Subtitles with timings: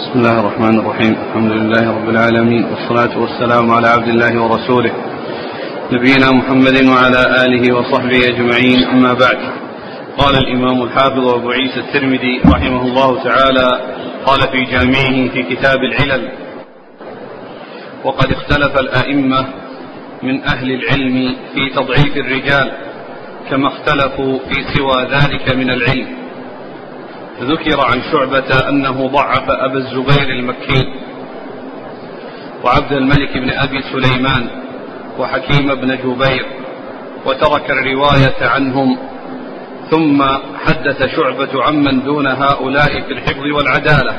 [0.00, 1.14] بسم الله الرحمن الرحيم.
[1.28, 4.92] الحمد لله رب العالمين والصلاة والسلام على عبد الله ورسوله
[5.92, 8.84] نبينا محمد وعلى آله وصحبه أجمعين.
[8.84, 9.38] أما بعد
[10.18, 13.68] قال الإمام الحافظ أبو عيسى الترمذي رحمه الله تعالى
[14.26, 16.32] قال في جامعه في كتاب العلل
[18.04, 19.46] وقد اختلف الأئمة
[20.22, 22.72] من أهل العلم في تضعيف الرجال
[23.50, 26.08] كما اختلفوا في سوى ذلك من العلم.
[27.40, 30.94] ذكر عن شعبة أنه ضعف أبا الزبير المكي
[32.64, 34.46] وعبد الملك بن أبي سليمان
[35.18, 36.46] وحكيم بن جبير
[37.26, 38.98] وترك الرواية عنهم
[39.90, 40.22] ثم
[40.66, 44.16] حدث شعبة عمن دون هؤلاء في الحفظ والعدالة.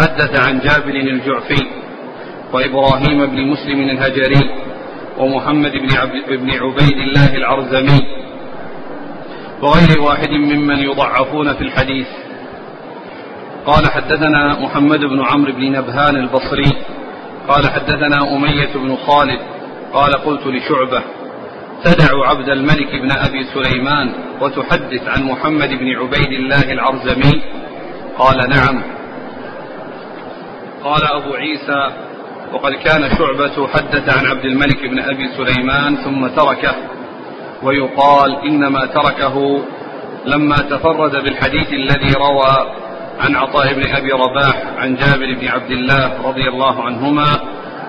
[0.00, 1.66] حدث عن جابر الجعفي
[2.52, 4.50] وإبراهيم بن مسلم الهجري
[5.18, 5.88] ومحمد بن,
[6.36, 8.00] بن عبيد الله العرزمي
[9.62, 12.06] وغير واحد ممن يضعفون في الحديث.
[13.66, 16.72] قال حدثنا محمد بن عمرو بن نبهان البصري
[17.48, 19.40] قال حدثنا أمية بن خالد
[19.92, 21.02] قال قلت لشعبة
[21.84, 27.42] تدع عبد الملك بن أبي سليمان وتحدث عن محمد بن عبيد الله العرزمي؟
[28.18, 28.82] قال نعم.
[30.84, 31.90] قال أبو عيسى
[32.52, 36.74] وقد كان شعبة حدث عن عبد الملك بن أبي سليمان ثم تركه.
[37.62, 39.62] ويقال إنما تركه
[40.26, 42.74] لما تفرد بالحديث الذي روى
[43.20, 47.40] عن عطاء بن أبي رباح عن جابر بن عبد الله رضي الله عنهما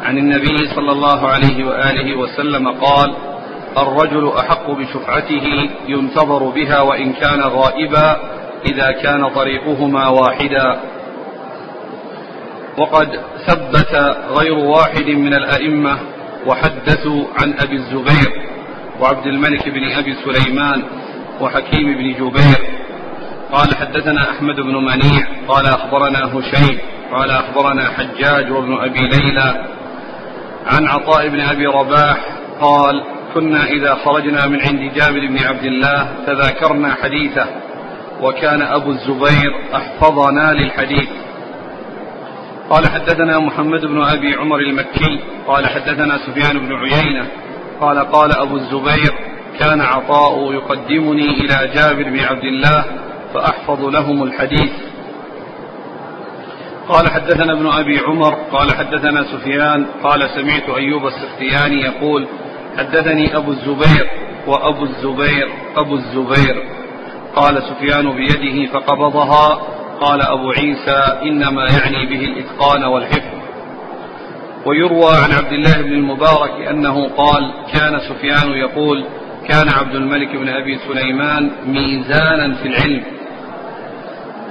[0.03, 3.16] عن النبي صلى الله عليه وآله وسلم قال
[3.77, 8.17] الرجل أحق بشفعته ينتظر بها وإن كان غائبا
[8.66, 10.80] إذا كان طريقهما واحدا.
[12.77, 13.95] وقد ثبت
[14.30, 15.97] غير واحد من الأئمة
[16.47, 18.52] وحدثوا عن أبي الزبير
[19.02, 20.83] وعبد الملك بن أبي سليمان
[21.41, 22.81] وحكيم بن جبير.
[23.52, 25.27] قال حدثنا أحمد بن منيع.
[25.47, 26.80] قال أخبرنا هشيم.
[27.11, 29.66] قال أخبرنا حجاج وابن أبي ليلى
[30.66, 32.17] عن عطاء بن أبي رباح.
[32.61, 33.03] قال
[33.33, 37.45] كنا إذا خرجنا من عند جابر بن عبد الله تذاكرنا حديثه
[38.21, 41.09] وكان أبو الزبير أحفظنا للحديث.
[42.70, 45.20] قال حدثنا محمد بن أبي عمر المكي.
[45.47, 47.27] قال حدثنا سفيان بن عيينة.
[47.81, 49.14] قال قال أبو الزبير
[49.59, 52.86] كان عطاء يقدمني إلى جابر بن عبد الله
[53.33, 54.71] فأحفظ لهم الحديث.
[56.89, 62.27] قال حدثنا ابن أبي عمر قال حدثنا سفيان قال سمعت أيوب السختياني يقول
[62.77, 64.09] حدثني أبو الزبير
[64.47, 66.64] وأبو الزبير أبو الزبير.
[67.36, 69.61] قال سفيان بيده فقبضها.
[70.02, 73.40] قال أبو عيسى إنما يعني به الإتقان والحفظ.
[74.66, 79.05] ويروى عن عبد الله بن المبارك أنه قال كان سفيان يقول
[79.48, 83.04] كان عبد الملك بن أبي سليمان ميزانا في العلم.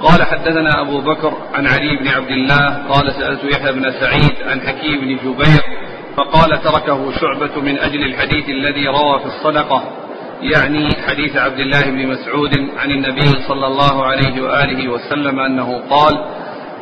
[0.01, 4.61] قال حدثنا أبو بكر عن علي بن عبد الله قال سألت يحيى بن سعيد عن
[4.61, 5.61] حكيم بن جبير
[6.17, 9.83] فقال تركه شعبة من أجل الحديث الذي روى في الصدقة
[10.41, 16.25] يعني حديث عبد الله بن مسعود عن النبي صلى الله عليه وآله وسلم أنه قال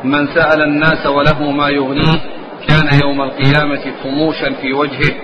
[0.04, 2.20] من سأل الناس وله ما يغنيه
[2.68, 5.14] كان يوم القيامة خموشا في وجهه.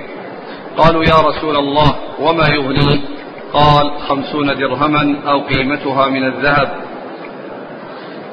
[0.77, 3.01] قالوا يا رسول الله وما يغنيه
[3.53, 6.69] قال خمسون درهما أو قيمتها من الذهب.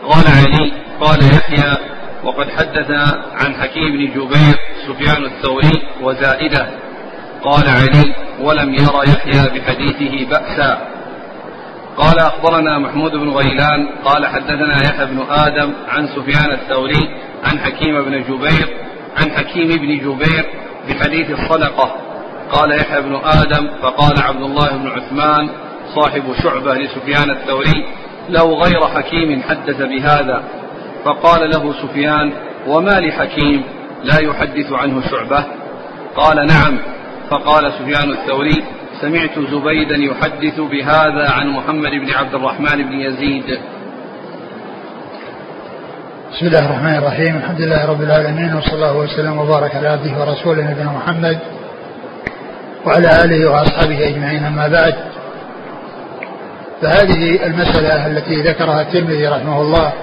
[0.04, 0.72] قال علي
[1.02, 1.78] قال يحيى
[2.24, 2.92] وقد حدث
[3.34, 4.56] عن حكيم بن جبير
[4.88, 6.68] سفيان الثوري وزائدة.
[7.44, 10.88] قال علي ولم ير يحيى بحديثه بأسا.
[11.98, 17.10] قال أخبرنا محمود بن غيلان قال حدثنا يحيى بن آدم عن سفيان الثوري
[17.44, 20.46] عن حكيم بن جبير عن حكيم بن جبير
[20.90, 21.96] بحديث الصدقة.
[22.52, 25.50] قال يحيى بن آدم فقال عبد الله بن عثمان
[25.96, 27.86] صاحب شعبة لسفيان الثوري
[28.30, 30.44] لو غير حكيم حدث بهذا.
[31.06, 32.34] فقال له سفيان
[32.68, 33.64] وما لحكيم؟
[34.04, 35.46] لا يحدث عنه شعبة.
[36.16, 36.78] قال نعم.
[37.30, 38.64] فقال سفيان الثوري
[39.02, 43.60] سمعت زبيدا يحدث بهذا عن محمد بن عبد الرحمن بن يزيد.
[46.34, 47.38] بسم الله الرحمن الرحيم.
[47.38, 51.40] الحمد لله رب العالمين وصلى الله وسلم وبارك على عبده ورسوله نبينا محمد
[52.86, 54.44] وعلى آله وأصحابه أجمعين.
[54.44, 54.96] أما بعد
[56.82, 59.94] فهذه المسألة التي ذكرها الترمذي رحمه الله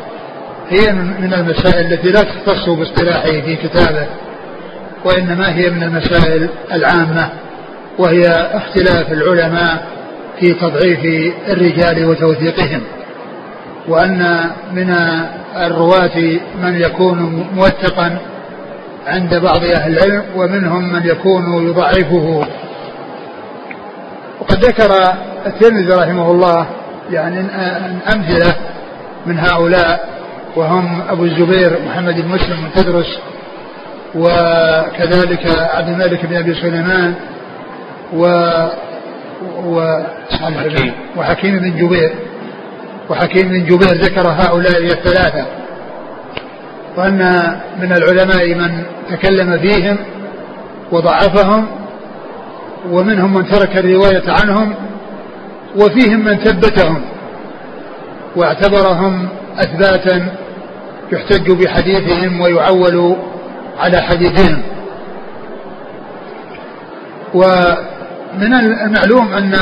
[0.68, 4.06] هي من المسائل التي لا تختص باصطلاحه في كتابه
[5.04, 7.28] وإنما هي من المسائل العامة
[7.98, 8.22] وهي
[8.52, 9.84] اختلاف العلماء
[10.40, 12.82] في تضعيف الرجال وتوثيقهم
[13.88, 14.90] وأن من
[15.56, 18.18] الرواة من يكون موثقا
[19.06, 22.46] عند بعض أهل العلم ومنهم من يكون يضعفه.
[24.40, 24.90] وقد ذكر
[25.46, 26.66] الترمذي رحمه الله
[27.10, 27.40] يعني
[28.14, 28.54] أمثلة
[29.26, 30.08] من هؤلاء
[30.56, 33.18] وهم أبو الزبير محمد بن مسلم بن تدرس
[34.14, 37.14] وكذلك عبد الملك بن أبي سليمان
[38.12, 38.26] و
[39.64, 40.92] و حكيم.
[41.16, 42.14] وحكيم بن جبير.
[43.08, 45.46] وحكيم بن جبير ذكر هؤلاء الثلاثة.
[46.96, 47.20] وأن
[47.80, 49.96] من العلماء من تكلم فيهم
[50.92, 51.66] وضعفهم
[52.90, 54.74] ومنهم من ترك الرواية عنهم
[55.76, 57.02] وفيهم من ثبتهم
[58.36, 60.26] واعتبرهم أثباتا
[61.12, 63.16] يحتج بحديثهم ويعول
[63.78, 64.62] على حديثهم.
[67.34, 69.54] ومن المعلوم أن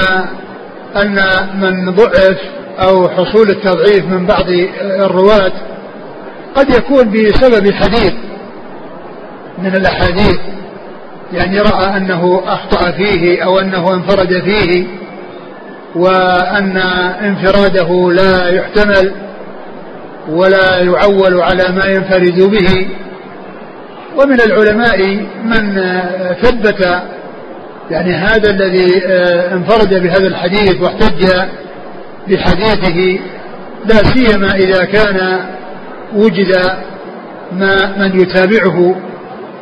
[0.96, 1.20] أن
[1.60, 2.38] من ضعف
[2.78, 4.44] أو حصول التضعيف من بعض
[4.80, 5.52] الرواة
[6.54, 8.12] قد يكون بسبب حديث
[9.58, 10.38] من الأحاديث
[11.32, 14.86] يعني رأى أنه أخطأ فيه أو أنه انفرد فيه
[15.96, 16.76] وأن
[17.22, 19.12] انفراده لا يحتمل
[20.28, 22.88] ولا يعول على ما ينفرد به.
[24.16, 25.06] ومن العلماء
[25.44, 25.82] من
[26.42, 27.02] ثبت
[27.90, 29.06] يعني هذا الذي
[29.52, 31.26] انفرد بهذا الحديث واحتج
[32.28, 33.18] بحديثه
[33.84, 35.40] لا سيما إذا كان
[36.14, 36.56] وجد
[37.52, 38.96] ما من يتابعه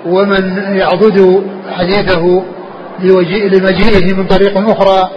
[0.07, 2.43] ومن يعضد حديثه
[3.53, 5.11] لمجيئه من طريق أخرى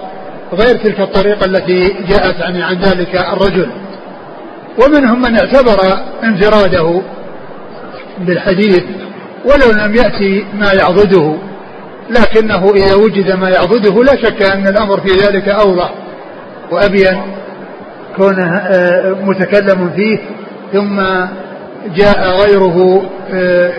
[0.54, 3.70] غير تلك الطريقة التي جاءت عن, عن ذلك الرجل.
[4.84, 5.80] ومنهم من اعتبر
[6.24, 7.02] انفراده
[8.20, 8.84] بالحديث
[9.46, 11.36] ولو لم يأتي ما يعضده
[12.10, 15.94] لكنه إذا وجد ما يعضده لا شك أن الأمر في ذلك أوضح.
[16.72, 17.22] وأبين
[18.16, 20.20] كونه آه، متكلم فيه
[20.74, 21.02] ثم
[21.96, 23.72] جاء غيره آه،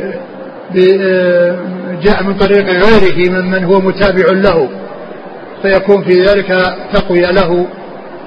[0.79, 1.57] آه،
[2.03, 4.69] جاء من طريق غيره ممن هو متابع له
[5.63, 7.67] فيكون في ذلك تقوية له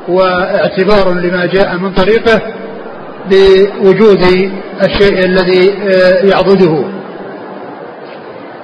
[0.08, 2.42] واعتبار لما جاء من طريقه
[3.32, 4.24] بوجود
[4.84, 5.74] الشيء الذي
[6.30, 6.86] يعضده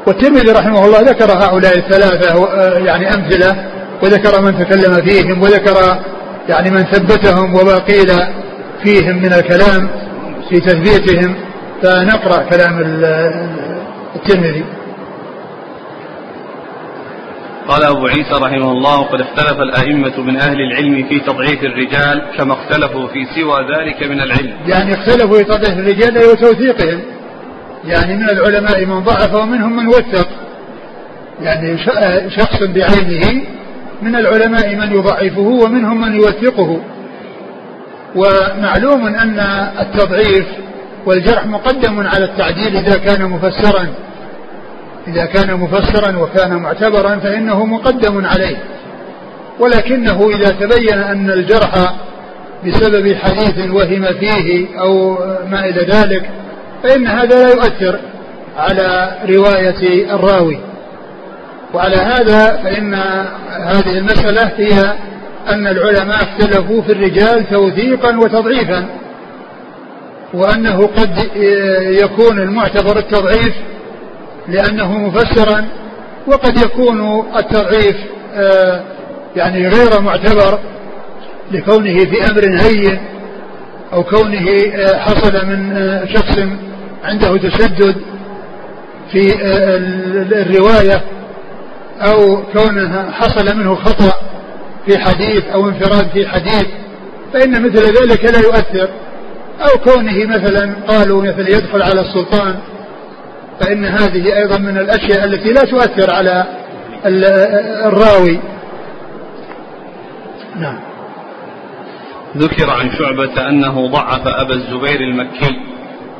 [0.07, 2.48] والترمذي رحمه الله ذكر هؤلاء الثلاثة
[2.78, 3.79] يعني أمثلة.
[4.04, 6.00] وذكر من تكلم فيهم وذكر
[6.50, 8.10] يعني من ثبتهم وما قيل
[8.84, 9.90] فيهم من الكلام
[10.50, 11.36] في تثبيتهم
[11.84, 12.80] فنقرأ كلام
[14.16, 14.66] الترمذي.
[17.68, 22.54] قال أبو عيسى رحمه الله قد اختلف الأئمة من أهل العلم في تضعيف الرجال كما
[22.54, 24.54] اختلفوا في سوى ذلك من العلم.
[24.68, 27.02] يعني اختلفوا في تضعيف الرجال وتوثيقهم
[27.86, 30.28] يعني من العلماء من ضعف ومنهم من وثق.
[31.42, 31.78] يعني
[32.30, 33.44] شخص بعينه
[34.01, 36.81] من العلماء من يضعفه ومنهم من يوثقه.
[38.16, 39.40] ومعلوم أن
[39.80, 40.46] التضعيف
[41.06, 43.88] والجرح مقدم على التعديل إذا كان مفسرا.
[45.07, 48.57] إذا كان مفسرا وكان معتبرا فإنه مقدم عليه.
[49.60, 51.74] ولكنه إذا تبين أن الجرح
[52.68, 55.18] بسبب حديث وهم فيه أو
[55.52, 56.30] ما إلى ذلك
[56.84, 58.00] فإن هذا لا يؤثر
[58.57, 60.60] على رواية الراوي.
[61.74, 62.94] وعلى هذا فإن
[63.50, 64.94] هذه المسألة هي
[65.50, 68.86] أن العلماء اختلفوا في الرجال توثيقا وتضعيفا
[70.33, 71.30] وأنه قد
[72.04, 73.54] يكون المعتبر التضعيف
[74.48, 75.66] لأنه مفسرا
[76.27, 77.95] وقد يكون التضعيف
[78.36, 78.83] آه،
[79.36, 80.60] يعني غير معتبر
[81.51, 83.00] لكونه في أمر هين
[83.94, 84.45] أو كونه
[84.75, 86.39] آه، حصل من آه، شخص
[87.04, 87.95] عنده تشدد
[89.11, 89.35] في
[90.31, 91.02] الرواية.
[92.01, 94.13] أو كونه حصل منه خطأ
[94.85, 96.68] في حديث أو انفراد في حديث
[97.33, 98.89] فإن مثل ذلك لا يؤثر.
[99.61, 102.56] أو كونه مثلا قالوا مثل يدخل على السلطان
[103.61, 106.45] فإن هذه أيضا من الأشياء التي لا تؤثر على
[107.85, 108.39] الراوي.
[110.56, 110.79] نعم.
[112.37, 115.56] ذكر عن شعبة أنه ضعف أبا الزبير المكي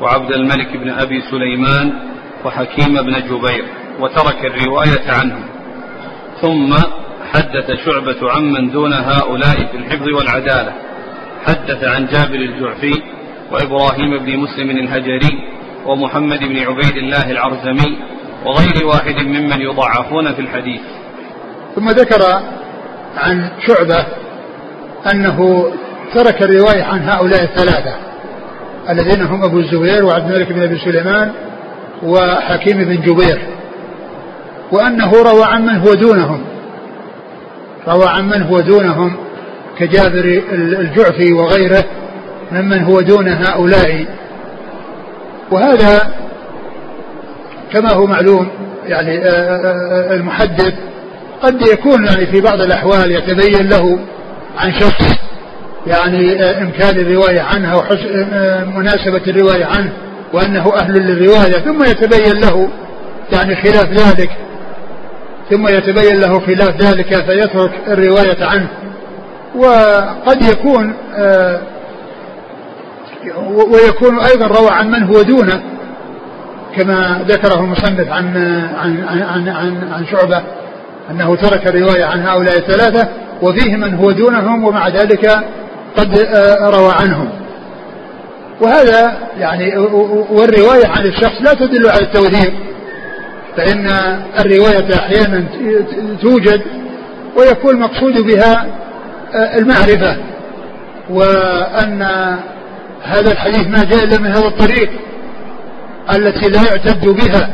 [0.02, 1.94] وعبد الملك بن أبي سليمان
[2.46, 3.66] وحكيم بن جبير
[4.00, 5.49] وترك الرواية عنهم.
[6.42, 6.74] ثم
[7.34, 10.74] حدث شعبة عمن دون هؤلاء في الحفظ والعدالة.
[11.48, 13.02] حدث عن جابر الجعفي
[13.52, 15.40] وإبراهيم بن مسلم الهجري
[15.86, 17.98] ومحمد بن عبيد الله العرزمي
[18.46, 20.82] وغير واحد ممن يضعفون في الحديث.
[21.76, 22.22] ثم ذكر
[23.18, 24.06] عن شعبة
[25.14, 25.66] أنه
[26.14, 27.96] ترك الرواية عن هؤلاء الثلاثة
[28.90, 31.32] الذين هم أبو الزبير وعبد الملك بن أبي سليمان
[32.04, 33.59] وحكيم بن جبير.
[34.72, 36.42] وأنه روى عن من هو دونهم.
[37.88, 39.16] روى عن من هو دونهم
[39.80, 41.84] كجابر الجعفي وغيره
[42.52, 44.06] ممن هو دون هؤلاء.
[45.52, 46.14] وهذا
[47.74, 48.50] كما هو معلوم
[48.88, 50.74] يعني آه، آه، آه، المحدث
[51.42, 54.00] قد يكون يعني في بعض الأحوال يتبين له
[54.58, 55.04] عن شخص
[55.88, 57.84] يعني إمكان الرواية عنه
[58.78, 59.92] مناسبة الرواية عنه
[60.34, 62.70] وأنه أهل للرواية ثم يتبين له
[63.32, 64.30] يعني خلاف ذلك.
[65.50, 68.68] ثم يتبين له خلاف ذلك فيترك الرواية عنه.
[69.56, 71.62] وقد يكون آه،
[73.48, 75.62] ويكون أيضا روى عن من هو دونه
[76.76, 78.38] كما ذكره المصنف عن
[78.78, 80.44] عن عن عن, عن شعبة
[81.12, 83.08] أنه ترك الرواية عن هؤلاء الثلاثة
[83.42, 85.26] وفيه من هو دونهم ومع ذلك
[85.98, 87.30] قد آه، روى عنهم.
[88.62, 89.78] وهذا يعني
[90.30, 92.54] والرواية عن الشخص لا تدل على التوثيق
[93.58, 93.88] فإن
[94.40, 95.46] الرواية أحيانا
[96.22, 96.62] توجد
[97.38, 98.68] ويكون المقصود بها
[99.34, 100.18] آه، المعرفة
[101.10, 102.02] وأن
[103.04, 104.90] هذا الحديث ما جاء إلا من هذا الطريق
[106.16, 107.50] التي لا يعتد بها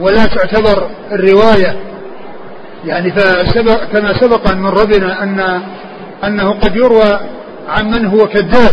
[0.00, 1.76] ولا تعتبر الرواية.
[2.84, 5.62] يعني فسبق كما سبق من ربنا أن
[6.24, 7.20] أنه قد يروى
[7.68, 8.72] عن من هو كذاب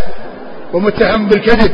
[0.73, 1.71] ومتهم بالكذب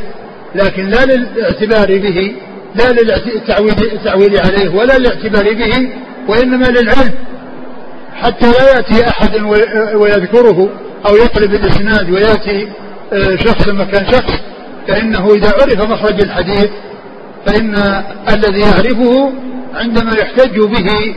[0.55, 2.35] لكن لا للاعتبار به
[2.75, 5.89] لا للتعويل عليه ولا للاعتبار به
[6.27, 7.11] وإنما للعلم.
[8.15, 9.35] حتى لا يأتي أحد
[9.95, 10.69] ويذكره
[11.09, 12.67] أو يقلب الإسناد ويأتي
[13.13, 14.33] آه، شخص مكان شخص.
[14.87, 16.69] فإنه إذا عرف مخرج الحديث
[17.45, 17.75] فإن
[18.33, 19.31] الذي يعرفه
[19.73, 21.15] عندما يحتج به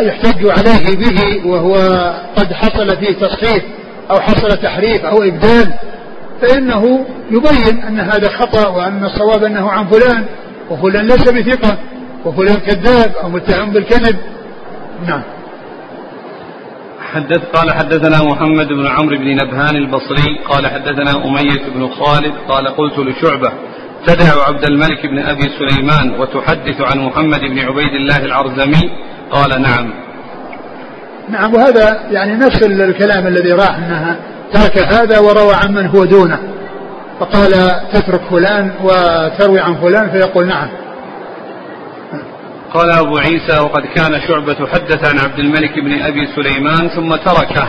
[0.00, 1.74] يحتج عليه به وهو
[2.36, 3.64] قد حصل فيه تصحيح
[4.10, 5.74] أو حصل تحريف أو إبدال
[6.42, 10.24] فإنه يبين أن هذا خطأ وأن الصواب أنه عن فلان
[10.70, 11.78] وفلان ليس بثقة
[12.24, 14.16] وفلان كذاب أو متهم بالكذب
[15.06, 15.22] نعم.
[17.12, 22.68] حدث قال حدثنا محمد بن عمرو بن نبهان البصري قال حدثنا أمية بن خالد قال
[22.68, 23.52] قلت لشعبة
[24.06, 28.90] تدع عبد الملك بن أبي سليمان وتحدث عن محمد بن عبيد الله العرزمي؟
[29.30, 29.90] قال نعم.
[31.28, 34.16] نعم وهذا يعني نفس الكلام الذي راح انها
[34.52, 36.38] ترك هذا وروى عن من هو دونه.
[37.20, 37.52] فقال
[37.92, 40.68] تترك فلان وتروي عن فلان فيقول نعم.
[42.74, 47.68] قال أبو عيسى وقد كان شعبة حدث عن عبد الملك بن أبي سليمان ثم تركه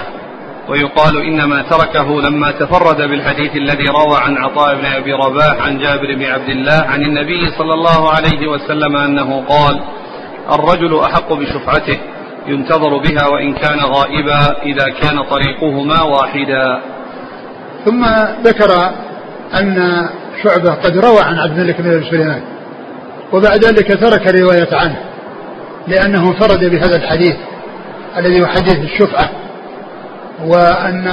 [0.70, 6.16] ويقال إنما تركه لما تفرد بالحديث الذي روى عن عطاء بن أبي رباح عن جابر
[6.16, 9.82] بن عبد الله عن النبي صلى الله عليه وسلم أنه قال
[10.52, 11.98] الرجل أحق بشفعته.
[12.48, 16.82] ينتظر بها وإن كان غائبا إذا كان طريقهما واحدا.
[17.86, 18.06] ثم
[18.44, 18.92] ذكر
[19.60, 20.08] أن
[20.44, 22.42] شعبة قد روى عن عبد الملك بن سليمان
[23.34, 24.96] وبعد ذلك ترك الرواية عنه
[25.88, 27.36] لأنه انفرد بهذا الحديث
[28.18, 29.30] الذي هو حديث الشفعة
[30.46, 31.08] وأن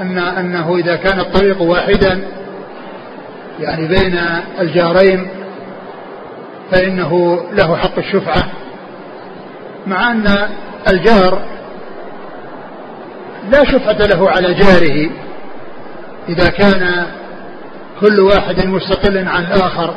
[0.00, 2.20] أن أنه إذا كان الطريق واحدا
[3.60, 4.18] يعني بين
[4.60, 5.28] الجارين
[6.72, 8.42] فإنه له حق الشفعة.
[9.86, 10.48] مع أن
[10.92, 11.42] الجار
[13.50, 15.10] لا شفعة له على جاره
[16.28, 17.06] إذا كان
[18.00, 19.94] كل واحد مستقل عن الآخر.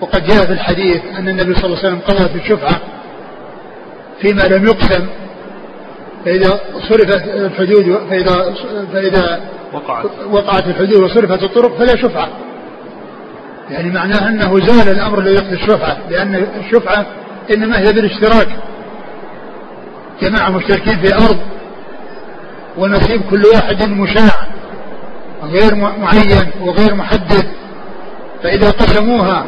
[0.00, 2.80] وقد جاء في الحديث أن النبي صلى الله عليه وسلم قضى في الشفعة
[4.20, 5.06] فيما لم يقسم
[6.24, 8.54] فإذا صرفت الحدود فإذا
[8.92, 9.40] فإذا
[9.72, 10.06] وقعت.
[10.30, 12.28] وقعت الحدود وصرفت الطرق فلا شفعة.
[13.72, 17.06] يعني معناه أنه زال الأمر الذي يقضي الشفعة لأن الشفعة
[17.54, 18.48] إنما هي بالاشتراك.
[20.22, 21.38] جماعة مشتركين في أرض
[22.78, 24.46] ونصيب كل واحد مشاع
[25.42, 27.46] غير معين وغير محدد.
[28.42, 29.46] فإذا قسموها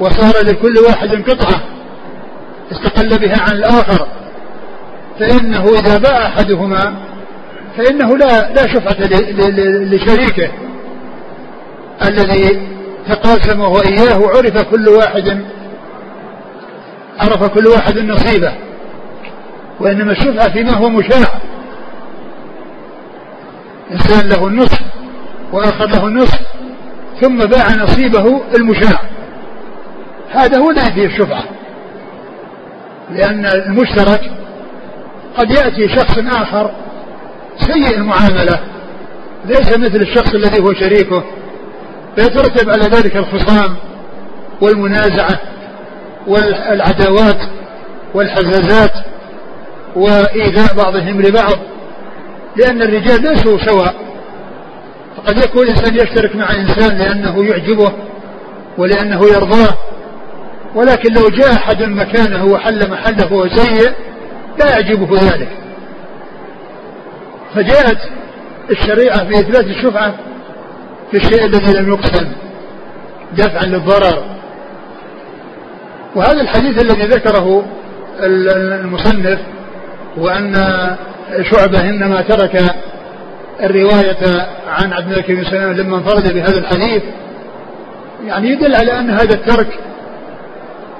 [0.00, 1.60] وصار لكل واحد قطعة
[2.72, 4.08] استقل بها عن الآخر
[5.20, 6.94] فإنه إذا باع أحدهما
[7.76, 8.96] فإنه لا لا شفعة
[9.80, 10.48] لشريكه
[12.08, 12.75] الذي
[13.08, 15.44] تقاسمه إياه وعرف كل واحد
[17.20, 18.52] عرف كل واحد نصيبه
[19.80, 21.40] وإنما الشفعة فيما هو مشاع.
[23.92, 24.80] إنسان له النصف
[25.52, 26.40] وآخر له النصف
[27.20, 29.00] ثم باع نصيبه المشاع.
[30.30, 31.44] هذا هو الذي فيه الشفعة
[33.10, 34.30] لأن المشترك
[35.36, 36.70] قد يأتي شخص آخر
[37.58, 38.60] سيء المعاملة
[39.44, 41.24] ليس مثل الشخص الذي هو شريكه.
[42.16, 43.76] فيترتب على ذلك الخصام
[44.60, 45.40] والمنازعة
[46.26, 47.38] والعداوات
[48.14, 48.92] والحزازات
[49.96, 51.58] وإيذاء بعضهم لبعض
[52.56, 53.94] لأن الرجال ليسوا سواء.
[55.16, 57.92] فقد يكون إنسان يشترك مع إنسان لأنه يعجبه
[58.78, 59.74] ولأنه يرضاه
[60.74, 63.92] ولكن لو جاء أحد مكانه وحل محله وهو سيء
[64.58, 65.48] لا يعجبه ذلك.
[67.54, 67.98] فجاءت
[68.70, 70.14] الشريعة في إثبات الشفعة
[71.16, 72.32] في الشيء الذي لم يقسم
[73.32, 74.24] دفعا للضرر.
[76.14, 77.64] وهذا الحديث الذي ذكره
[78.20, 79.38] المصنف
[80.16, 80.54] وأن
[81.50, 82.74] شعبة إنما ترك
[83.62, 87.02] الرواية عن عبد الملك بن سلام لما انفرد بهذا الحديث
[88.26, 89.78] يعني يدل على أن هذا الترك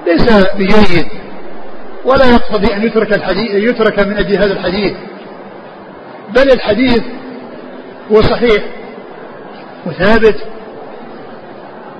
[0.07, 1.07] ليس بجيد
[2.05, 4.93] ولا يقتضي أن يترك الحديث يترك من أجل هذا الحديث.
[6.35, 7.01] بل الحديث
[8.11, 8.63] هو صحيح.
[9.85, 10.37] وثابت.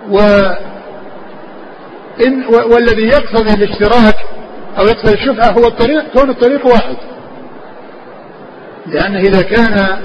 [0.10, 0.20] و
[2.26, 4.16] إن والذي يقتضي الاشتراك
[4.78, 6.98] أو يقتضي الشفعة هو الطريق كون الطريق واحد.
[8.86, 9.98] لأنه إذا كان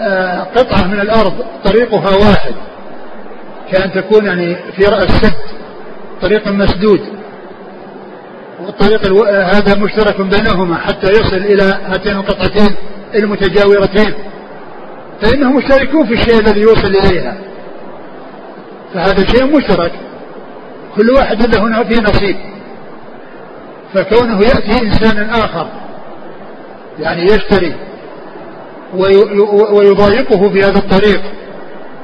[0.00, 2.54] آه، قطعة من الأرض طريقها واحد
[3.72, 5.34] كأن تكون يعني في رأس سد
[6.22, 7.00] طريق مسدود.
[8.60, 9.24] والطريق ألو...
[9.24, 12.76] هذا مشترك بينهما حتى يصل إلى هاتين القطعتين
[13.14, 14.14] المتجاورتين.
[15.22, 17.36] فإنهم مشتركون في الشيء الذي يوصل إليها.
[18.94, 19.92] فهذا شيء مشترك.
[20.96, 22.36] كل واحد له فيه نصيب.
[23.94, 25.68] فكونه يأتي إنسان آخر
[27.00, 27.74] يعني يشتري
[29.72, 31.22] ويضايقه في هذا الطريق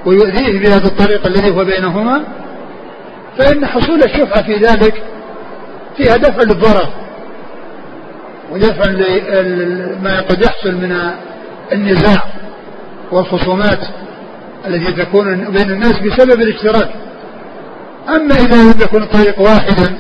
[0.07, 2.25] ويؤذيه في هذا الطريق الذي هو بينهما
[3.39, 5.03] فإن حصول الشفعة في ذلك
[5.97, 6.89] فيها دفع للضرر
[8.53, 8.91] ودفع
[10.03, 11.11] ما قد يحصل من
[11.73, 12.23] النزاع.
[13.15, 13.79] والخصومات
[14.67, 16.91] التي تكون بين الناس بسبب الاشتراك.
[18.09, 19.99] أما إذا لم يكن الطريق واحدا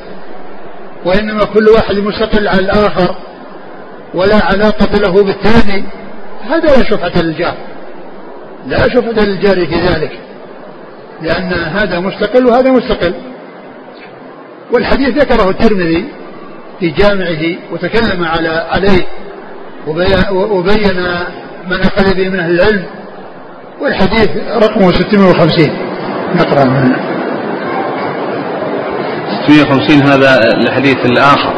[1.04, 3.16] وإنما كل واحد مستقل على الآخر
[4.14, 5.84] ولا علاقة له بالثاني
[6.48, 7.54] هذا لا شفعة للجار.
[8.66, 10.18] لا شفعة للجار في ذلك
[11.22, 13.14] لأن هذا مستقل وهذا مستقل.
[14.72, 16.08] والحديث ذكره الترمذي
[16.80, 19.06] في جامعه وتكلم على عليه
[20.50, 20.96] وبين
[21.68, 22.84] من أخذ به من أهل العلم.
[23.80, 24.28] والحديث
[24.62, 25.68] رقمه 650
[26.36, 26.92] نقرأ من
[29.46, 31.52] 650 هذا الحديث الآخر.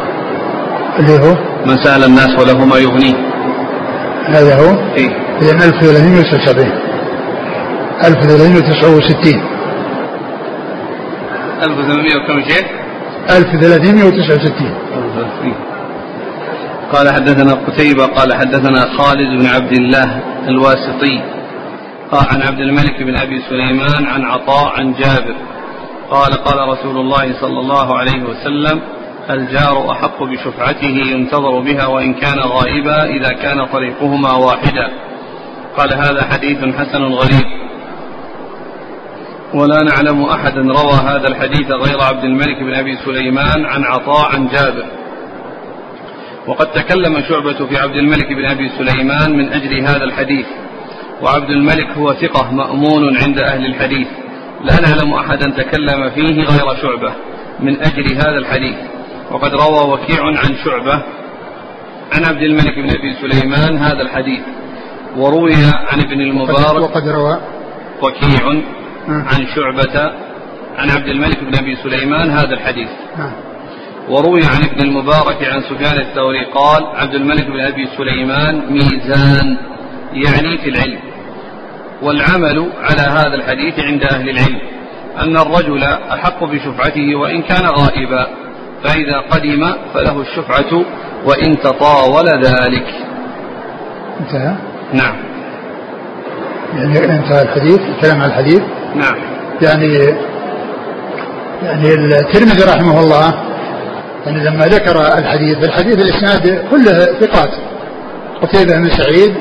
[0.99, 3.15] اللي هو؟ من سأل الناس وله ما يغنيه.
[4.27, 5.09] هذا هو؟ إيه.
[5.41, 6.71] إذا 1379
[8.03, 9.41] 1369
[11.63, 12.65] 1800 وكم شيء؟
[13.29, 15.53] 1369
[16.93, 21.36] قال حدثنا قتيبة قال حدثنا خالد بن عبد الله الواسطي.
[22.11, 25.35] قال عن عبد الملك بن أبي سليمان عن عطاء عن جابر.
[26.09, 28.81] قال قال رسول الله صلى الله عليه وسلم
[29.29, 34.91] الجار أحق بشفعته ينتظر بها وإن كان غائبا إذا كان طريقهما واحدا.
[35.77, 37.45] قال هذا حديث حسن غريب
[39.53, 44.47] ولا نعلم أحدا روى هذا الحديث غير عبد الملك بن أبي سليمان عن عطاء عن
[44.47, 44.85] جابر.
[46.47, 50.45] وقد تكلم شعبة في عبد الملك بن أبي سليمان من أجل هذا الحديث.
[51.21, 54.07] وعبد الملك هو ثقة مأمون عند أهل الحديث
[54.63, 57.13] لا نعلم أحدا تكلم فيه غير شعبة
[57.59, 58.75] من أجل هذا الحديث.
[59.31, 61.03] وقد روى وكيع عن شعبة
[62.13, 64.41] عن عبد الملك بن أبي سليمان هذا الحديث.
[65.17, 65.53] وروي
[65.91, 67.39] عن ابن المبارك وقد روى.
[68.01, 68.47] وكيع
[69.07, 70.11] عن شعبة
[70.77, 72.89] عن عبد الملك بن أبي سليمان هذا الحديث.
[74.09, 79.57] وروي عن ابن المبارك عن سفيان الثوري قال عبد الملك بن أبي سليمان ميزان
[80.13, 80.99] يعني في العلم.
[82.01, 84.59] والعمل على هذا الحديث عند أهل العلم
[85.19, 88.27] أن الرجل أحق بشفعته وإن كان غائبا
[88.83, 90.85] فإذا قدم فله الشفعة
[91.25, 92.87] وإن تطاول ذلك.
[94.19, 94.55] انتهى؟
[94.93, 95.15] نعم.
[96.75, 98.61] يعني انتهى الحديث الكلام عن الحديث؟
[98.95, 99.15] نعم.
[99.61, 99.93] يعني
[101.63, 103.33] يعني الترمذي رحمه الله
[104.25, 107.49] يعني لما ذكر الحديث الحديث الإسناد كله ثقات.
[108.41, 109.35] قتيبة بن سعيد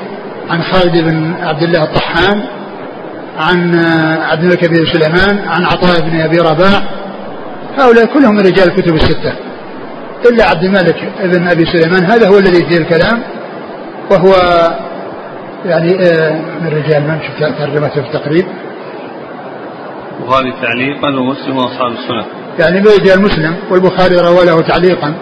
[0.50, 2.42] عن خالد بن عبد الله الطحان
[3.38, 3.78] عن
[4.20, 6.82] عبد الملك بن سليمان عن عطاء بن أبي رباح.
[7.78, 9.32] هؤلاء كلهم من رجال الكتب الستة.
[10.30, 13.22] إلا عبد الملك بن أبي سليمان هذا هو الذي فيه الكلام
[14.10, 14.32] وهو
[15.64, 18.46] يعني آه، من رجال من شفت ترجمته في التقريب.
[20.20, 22.24] البخاري تعليقا ومسلم وأصحاب السنن
[22.58, 25.14] يعني من رجال مسلم والبخاري روى له تعليقا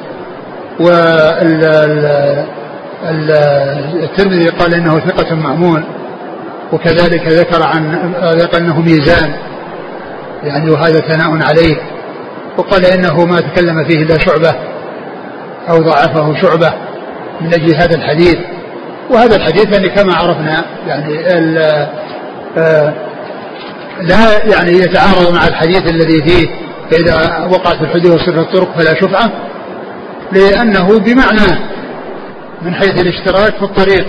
[3.04, 5.84] والترمذي قال إنه ثقة مأمون
[6.72, 9.32] وكذلك ذكر عن ذكر أنه ميزان
[10.44, 11.76] يعني وهذا ثناء عليه
[12.58, 14.54] وقال إنه ما تكلم فيه إلا شعبة
[15.68, 16.72] أو ضعفه شعبة
[17.40, 18.36] من أجل هذا الحديث
[19.10, 21.18] وهذا الحديث يعني كما عرفنا يعني
[22.58, 22.94] آه،
[24.00, 26.48] لا يعني يتعارض مع الحديث الذي فيه
[26.90, 29.32] فإذا وقعت الحدود وصرف الطرق فلا شفعة
[30.32, 31.73] لأنه بمعنى
[32.64, 34.06] من حيث الاشتراك في الطريق.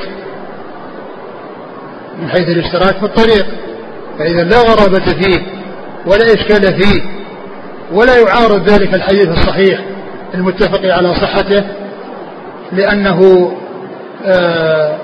[2.21, 3.45] من حيث الاشتراك في الطريق.
[4.19, 5.41] فإذا لا غرابة فيه
[6.05, 7.01] ولا إشكال فيه
[7.91, 9.79] ولا يعارض ذلك الحديث الصحيح
[10.33, 11.63] المتفق على صحته
[12.71, 13.51] لأنه
[14.25, 14.97] آه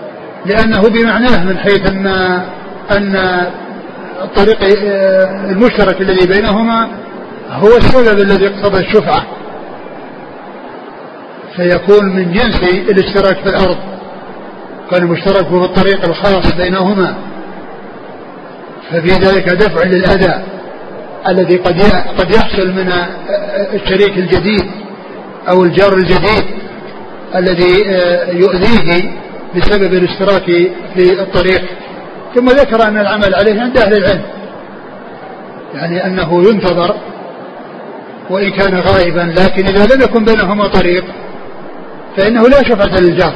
[0.46, 2.08] لأنه بمعناه من حيث أن
[2.98, 3.16] أن
[4.22, 6.88] الطريق آه، المشترك الذي بينهما
[7.50, 9.26] هو السبب الذي اقتضى الشفعة.
[11.56, 13.78] فيكون من جنس الاشتراك في الأرض
[14.92, 17.16] كان المشترك هو الطريق الخاص بينهما.
[18.92, 20.44] ففي ذلك دفع للأذى
[21.28, 21.82] الذي قد
[22.18, 22.92] قد يحصل من
[23.74, 24.72] الشريك الجديد
[25.50, 26.44] أو الجار الجديد
[27.36, 29.12] الذي آه، يؤذيه
[29.56, 30.46] بسبب الاشتراك
[30.96, 31.62] في الطريق.
[32.36, 34.22] ثم ذكر أن العمل عليه عند أهل العلم
[35.74, 36.96] يعني أنه ينتظر
[38.30, 41.04] وإن كان غائبا لكن إذا لم يكن بينهما طريق
[42.17, 43.34] فإنه لا شفعة للجار.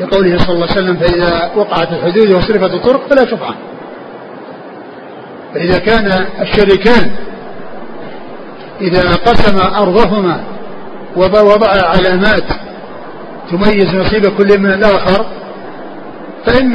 [0.00, 3.54] لقوله صلى الله عليه وسلم فإذا وقعت الحدود وصرفت الطرق فلا شفعة
[5.54, 7.10] فإذا كان الشريكان
[8.80, 10.40] إذا قسم أرضهما
[11.16, 12.44] ووضع علامات
[13.50, 15.26] تميز نصيب كل من الآخر
[16.46, 16.74] فإن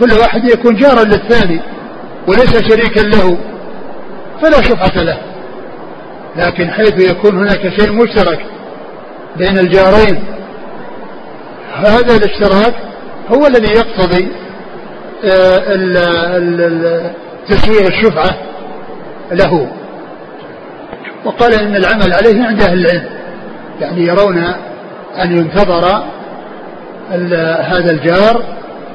[0.00, 1.60] كل واحد يكون جارا للثاني
[2.28, 3.38] وليس شريكا له
[4.42, 5.18] فلا شفعة له.
[6.36, 8.46] لكن حيث يكون هناك شيء مشترك
[9.36, 10.24] بين الجارين.
[11.76, 12.74] هذا الاشتراك
[13.30, 14.28] هو الذي يقتضي
[15.24, 17.12] آه،
[17.48, 18.30] تسوية الشفعة
[19.32, 19.68] له.
[21.24, 23.04] وقال إن العمل عليه عند أهل العلم
[23.80, 24.38] يعني يرون
[25.22, 26.04] أن ينتظر
[27.62, 28.42] هذا الجار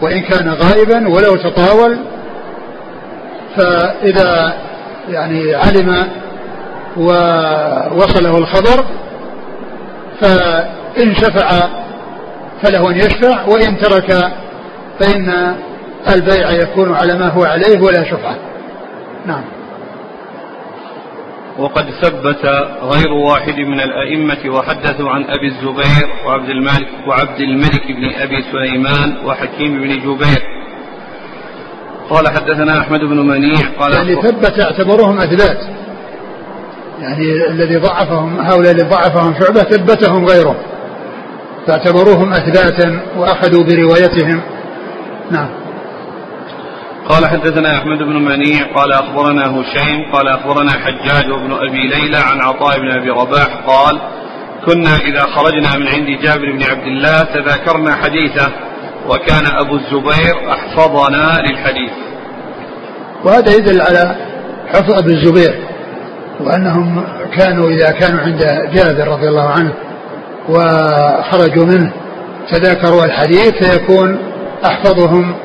[0.02, 1.98] وإن كان غائبا ولو تطاول.
[3.56, 4.54] فإذا
[5.10, 6.08] يعني علم
[6.98, 8.86] ووصله الخبر
[10.22, 11.70] فإن شفع
[12.62, 14.12] فله أن يشفع وإن ترك
[15.00, 15.56] فإن
[16.16, 18.38] البيع يكون على ما هو عليه ولا شفعة.
[19.26, 19.44] نعم.
[21.60, 22.46] وقد ثبت
[22.82, 29.26] غير واحد من الأئمة وحدثوا عن أبي الزبير وعبد الملك وعبد الملك بن أبي سليمان
[29.26, 30.42] وحكيم بن جبير.
[32.10, 35.87] قال حدثنا أحمد بن منيع قال يعني ثبت اعتبروهم أثبات.
[37.02, 40.56] يعني الذي ضعفهم هؤلاء الذي ضعفهم شعبة ثبتهم غيره.
[41.68, 44.42] فاعتبروهم أثباتا وأخذوا بروايتهم.
[45.32, 45.50] نعم.
[47.10, 52.42] قال حدثنا أحمد بن منيع قال أخبرنا هشيم قال أخبرنا حجاج وابن أبي ليلى عن
[52.42, 54.02] عطاء بن أبي رباح قال
[54.66, 58.52] كنا إذا خرجنا من عند جابر بن عبد الله تذاكرنا حديثه
[59.10, 61.92] وكان أبو الزبير أحفظنا للحديث.
[63.24, 64.16] وهذا يدل على
[64.68, 65.68] حفظ ابي الزبير.
[66.40, 67.04] وأنهم
[67.38, 68.40] كانوا إذا كانوا عند
[68.74, 69.74] جابر رضي الله عنه
[70.50, 71.92] وخرجوا منه
[72.52, 74.18] تذاكروا الحديث فيكون
[74.66, 75.36] أحفظهم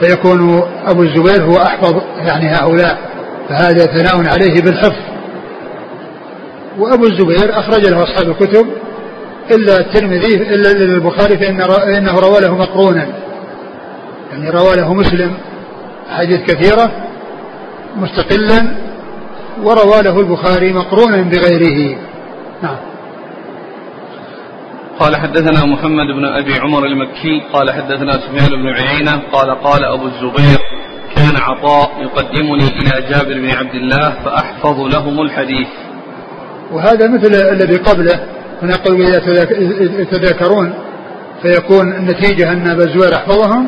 [0.00, 2.98] فيكون أبو الزبير هو أحفظ يعني هؤلاء
[3.48, 5.02] فهذا ثناء عليه بالحفظ.
[6.78, 8.66] وأبو الزبير أخرج له أصحاب الكتب
[9.50, 13.06] إلا الترمذي إلا البخاري فإنه روى له مقرونا.
[14.32, 15.34] يعني روى له مسلم
[16.10, 16.90] حديث كثيرة
[17.96, 18.76] مستقلا
[19.62, 21.98] وروى له البخاري مقرونا بغيره.
[22.62, 22.76] نعم.
[24.98, 30.06] قال حدثنا محمد بن أبي عمر المكي قال حدثنا سفيان بن عيينة قال قال أبو
[30.06, 30.58] الزبير
[31.16, 35.68] كان عطاء يقدمني إلى جابر بن عبد الله فأحفظ لهم الحديث.
[36.72, 38.26] وهذا مثل الذي قبله.
[38.60, 39.20] فنقول إذا
[40.00, 40.74] يتذاكرون
[41.42, 43.66] فيكون النتيجة أن أبا الزبير أحفظهم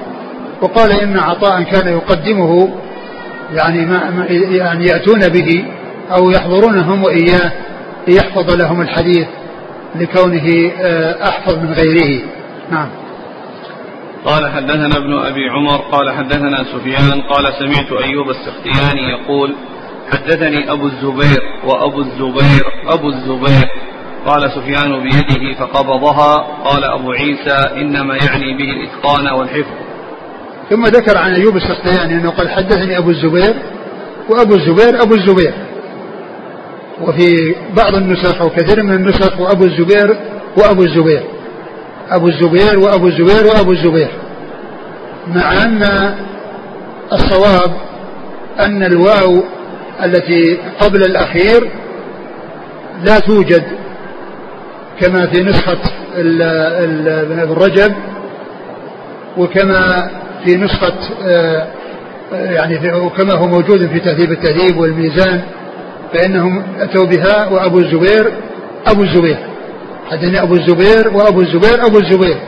[0.63, 2.69] وقال إن عطاء كان يقدمه
[3.53, 5.65] يعني ما يعني يأتون به.
[6.11, 7.53] أو يحضرونهم وإياه
[8.09, 9.27] ليحفظ لهم الحديث
[9.95, 12.23] لكونه آه، أحفظ من غيره.
[12.71, 12.89] نعم.
[14.25, 19.55] قال حدثنا ابن أبي عمر قال حدثنا سفيان قال سمعت أيوب السختياني يقول
[20.13, 23.69] حدثني أبو الزبير وأبو الزبير أبو الزبير.
[24.27, 26.35] قال سفيان بيده فقبضها.
[26.65, 29.75] قال أبو عيسى إنما يعني به الإتقان والحفظ.
[30.71, 33.55] ثم ذكر عن أيوب السختياني أنه قال حدثني أبو الزبير
[34.29, 35.55] وأبو الزبير أبو الزبير.
[37.03, 40.17] وفي بعض النسخ أو كثير من النسخ وأبو الزبير
[40.57, 41.23] وأبو الزبير.
[42.11, 44.11] أبو الزبير وأبو الزبير وأبو الزبير.
[45.27, 45.83] مع أن
[47.13, 47.73] الصواب
[48.61, 49.43] أن الواو
[50.05, 51.71] التي قبل الأخير
[53.05, 53.63] لا توجد
[55.01, 55.79] كما في نسخة
[56.17, 57.95] ابن رجب
[59.39, 60.11] وكما
[60.45, 60.95] في نسخة
[61.27, 61.67] آه،
[62.33, 65.43] يعني وكما هو موجود في تهذيب التهذيب والميزان.
[66.15, 68.33] فإنهم أتوا بها وأبو الزبير
[68.87, 69.39] أبو الزبير.
[70.11, 72.39] حدثني أبو الزبير وأبو الزبير أبو الزبير.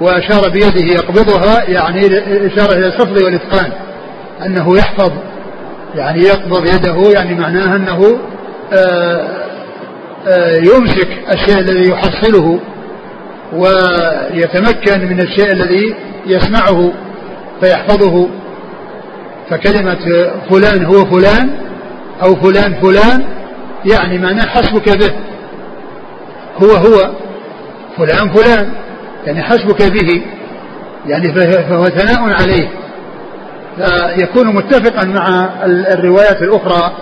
[0.00, 2.00] وأشار بيده يقبضها يعني
[2.46, 3.72] إشارة إلى الحفظ والإتقان.
[4.46, 5.12] أنه يحفظ
[5.94, 8.18] يعني يقبض يده يعني معناها أنه
[8.72, 9.28] آه،
[10.26, 12.58] آه، يمسك الشيء الذي يحصله
[13.52, 15.94] ويتمكن من الشيء الذي
[16.26, 16.92] يسمعه
[17.60, 18.28] فيحفظه.
[19.50, 21.65] فكلمة فلان هو فلان
[22.22, 23.24] أو فلان فلان
[23.84, 25.12] يعني معناه حسبك به.
[26.62, 27.10] هو هو
[27.98, 28.72] فلان فلان
[29.26, 30.22] يعني حسبك به
[31.06, 32.68] يعني فهو ثناء عليه.
[33.76, 36.92] فيكون متفقا مع الروايات الأخرى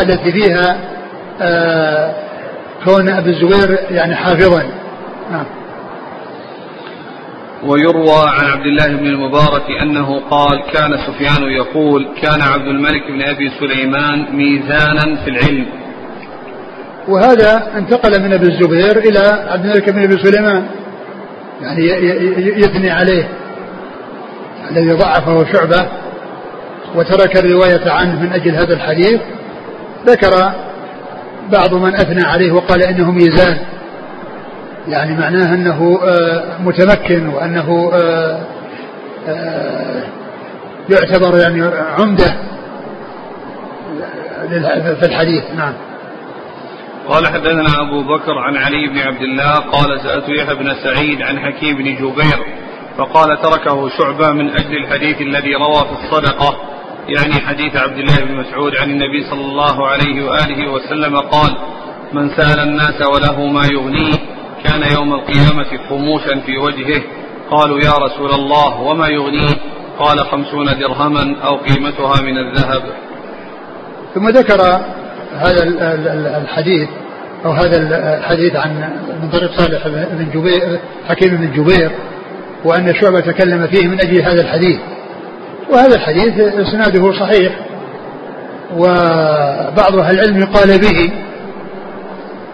[0.00, 0.76] التي فيها
[1.42, 2.14] آه
[2.84, 4.62] كون أبي الزبير يعني حافظا.
[5.32, 5.44] نعم.
[7.62, 13.22] ويروى عن عبد الله بن المبارك أنه قال كان سفيان يقول كان عبد الملك بن
[13.22, 15.66] أبي سليمان ميزانا في العلم.
[17.08, 20.66] وهذا انتقل من أبي الزبير إلى عبد الملك بن أبي سليمان.
[21.62, 21.86] يعني
[22.60, 23.28] يثني عليه
[24.70, 25.86] الذي ضعفه شعبة
[26.94, 29.20] وترك الرواية عنه من أجل هذا الحديث.
[30.06, 30.52] ذكر
[31.52, 33.58] بعض من أثنى عليه وقال إنه ميزان.
[34.88, 38.40] يعني معناه أنه آه، متمكن وأنه آه،
[39.28, 40.02] آه،
[40.90, 41.62] يعتبر يعني
[41.98, 42.36] عمدة
[45.00, 45.44] في الحديث.
[45.56, 45.72] نعم.
[47.08, 51.38] قال حدثنا أبو بكر عن علي بن عبد الله قال سألت يحيى بن سعيد عن
[51.38, 52.46] حكيم بن جبير
[52.98, 56.56] فقال تركه شعبة من أجل الحديث الذي روى في الصدقة
[57.08, 61.56] يعني حديث عبد الله بن مسعود عن النبي صلى الله عليه وآله وسلم قال
[62.12, 67.02] من سأل الناس وله ما يغنيه كان يوم القيامة خموشا في وجهه.
[67.50, 69.56] قالوا يا رسول الله وما يغنيه
[69.98, 72.82] قال خمسون درهما أو قيمتها من الذهب.
[74.14, 74.60] ثم ذكر
[75.36, 75.62] هذا
[76.42, 76.88] الحديث
[77.44, 77.76] أو هذا
[78.18, 78.90] الحديث عن
[79.22, 81.90] من طريق صالح بن جبير حكيم بن جبير
[82.64, 84.78] وأن شعبة تكلم فيه من أجل هذا الحديث.
[85.72, 87.52] وهذا الحديث إسناده صحيح
[88.76, 91.12] وبعض أهل العلم قال به.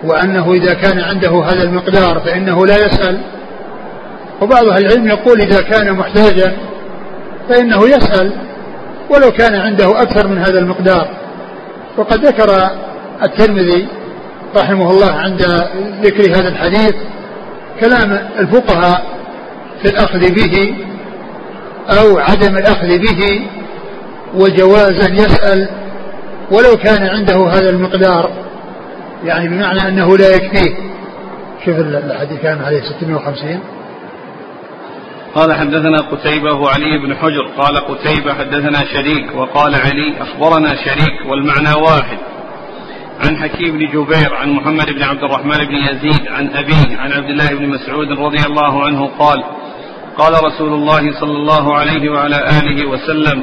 [0.07, 3.21] وأنه إذا كان عنده هذا المقدار فإنه لا يسأل.
[4.43, 6.57] وبعض أهل العلم يقول إذا كان محتاجا
[7.49, 8.33] فإنه يسأل
[9.11, 11.09] ولو كان عنده أكثر من هذا المقدار.
[11.97, 12.71] وقد ذكر
[13.23, 13.89] الترمذي
[14.57, 15.43] رحمه الله عند
[16.03, 16.95] ذكر هذا الحديث
[17.81, 19.03] كلام الفقهاء
[19.83, 20.75] في الأخذ به
[21.91, 23.47] أو عدم الأخذ به
[24.35, 25.69] وجواز أن يسأل
[26.51, 28.31] ولو كان عنده هذا المقدار.
[29.25, 30.77] يعني بمعنى أنه لا يكفيه.
[31.65, 33.61] شوف الحديث كان عليه 650
[35.35, 37.47] قال حدثنا قتيبة وعلي بن حجر.
[37.59, 42.19] قال قتيبة حدثنا شريك وقال علي أخبرنا شريك والمعنى واحد.
[43.25, 47.31] عن حكيم بن جبير عن محمد بن عبد الرحمن بن يزيد عن أبيه عن عبد
[47.31, 49.45] الله بن مسعود رضي الله عنه قال
[50.19, 53.43] قال رسول الله صلى الله عليه وعلى آله وسلم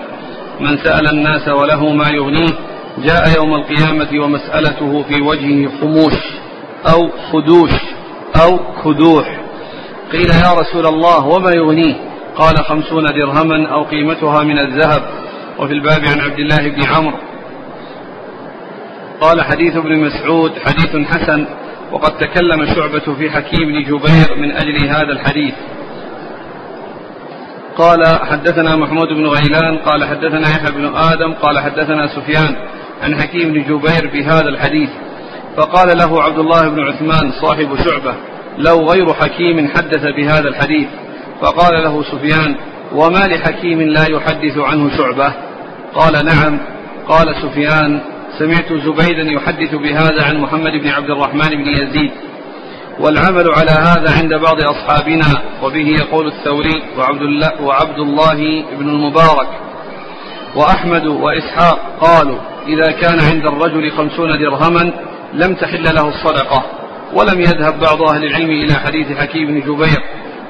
[0.59, 2.53] من سأل الناس وله ما يغنيه
[2.97, 6.13] جاء يوم القيامة ومسألته في وجهه خموش
[6.93, 7.71] أو خدوش
[8.43, 9.39] أو خدوح.
[10.11, 11.95] قيل يا رسول الله وما يغنيه؟
[12.35, 15.01] قال خمسون درهما أو قيمتها من الذهب.
[15.59, 17.17] وفي الباب عن عبد الله بن عمرو.
[19.21, 21.45] قال حديث ابن مسعود حديث حسن
[21.91, 25.53] وقد تكلم شعبة في حكيم بن جبير من أجل هذا الحديث.
[27.77, 32.55] قال حدثنا محمود بن غيلان قال حدثنا يحيى بن آدم قال حدثنا سفيان.
[33.03, 34.89] عن حكيم بن جبير بهذا الحديث
[35.57, 38.15] فقال له عبد الله بن عثمان صاحب شعبة
[38.57, 40.87] لو غير حكيم حدث بهذا الحديث.
[41.41, 42.55] فقال له سفيان
[42.95, 45.33] وما لحكيم لا يحدث عنه شعبة؟
[45.93, 46.59] قال نعم.
[47.07, 48.01] قال سفيان
[48.39, 52.11] سمعت زبيدا يحدث بهذا عن محمد بن عبد الرحمن بن يزيد.
[52.99, 59.47] والعمل على هذا عند بعض أصحابنا وبه يقول الثوري وعبد الله, وعبد الله بن المبارك
[60.55, 64.91] وأحمد وإسحاق قالوا إذا كان عند الرجل خمسون درهما
[65.33, 66.63] لم تحل له الصدقة
[67.13, 70.03] ولم يذهب بعض أهل العلم إلى حديث حكيم بن جبير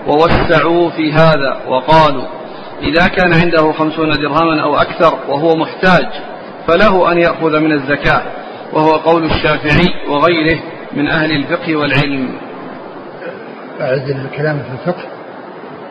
[0.08, 2.24] ووسعوا في هذا وقالوا
[2.82, 6.06] إذا كان عنده خمسون درهما أو أكثر وهو محتاج
[6.68, 8.22] فله أن يأخذ من الزكاة
[8.74, 10.60] وهو قول الشافعي وغيره
[10.94, 12.38] من أهل الفقه والعلم.
[13.82, 15.04] أعد الكلام في الفقه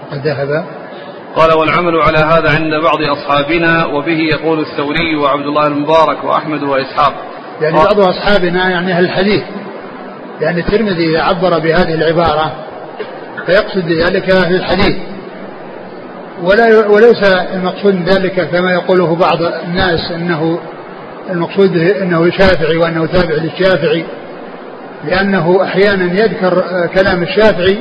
[0.02, 0.64] وقد ذهب
[1.37, 7.14] قال والعمل على هذا عند بعض أصحابنا وبه يقول الثوري وعبد الله المبارك وأحمد وإسحاق.
[7.61, 9.42] يعني بعض أصحابنا يعني أهل الحديث
[10.40, 12.53] لأن الترمذي عبر بهذه العبارة
[13.47, 14.97] فيقصد بذلك أهل الحديث.
[16.42, 17.23] ولا وليس
[17.55, 20.59] المقصود ذلك كما يقوله بعض الناس أنه
[21.31, 24.05] المقصود أنه شافعي وأنه تابع للشافعي
[25.05, 26.62] لأنه أحيانا يذكر
[26.95, 27.79] كلام الشافعي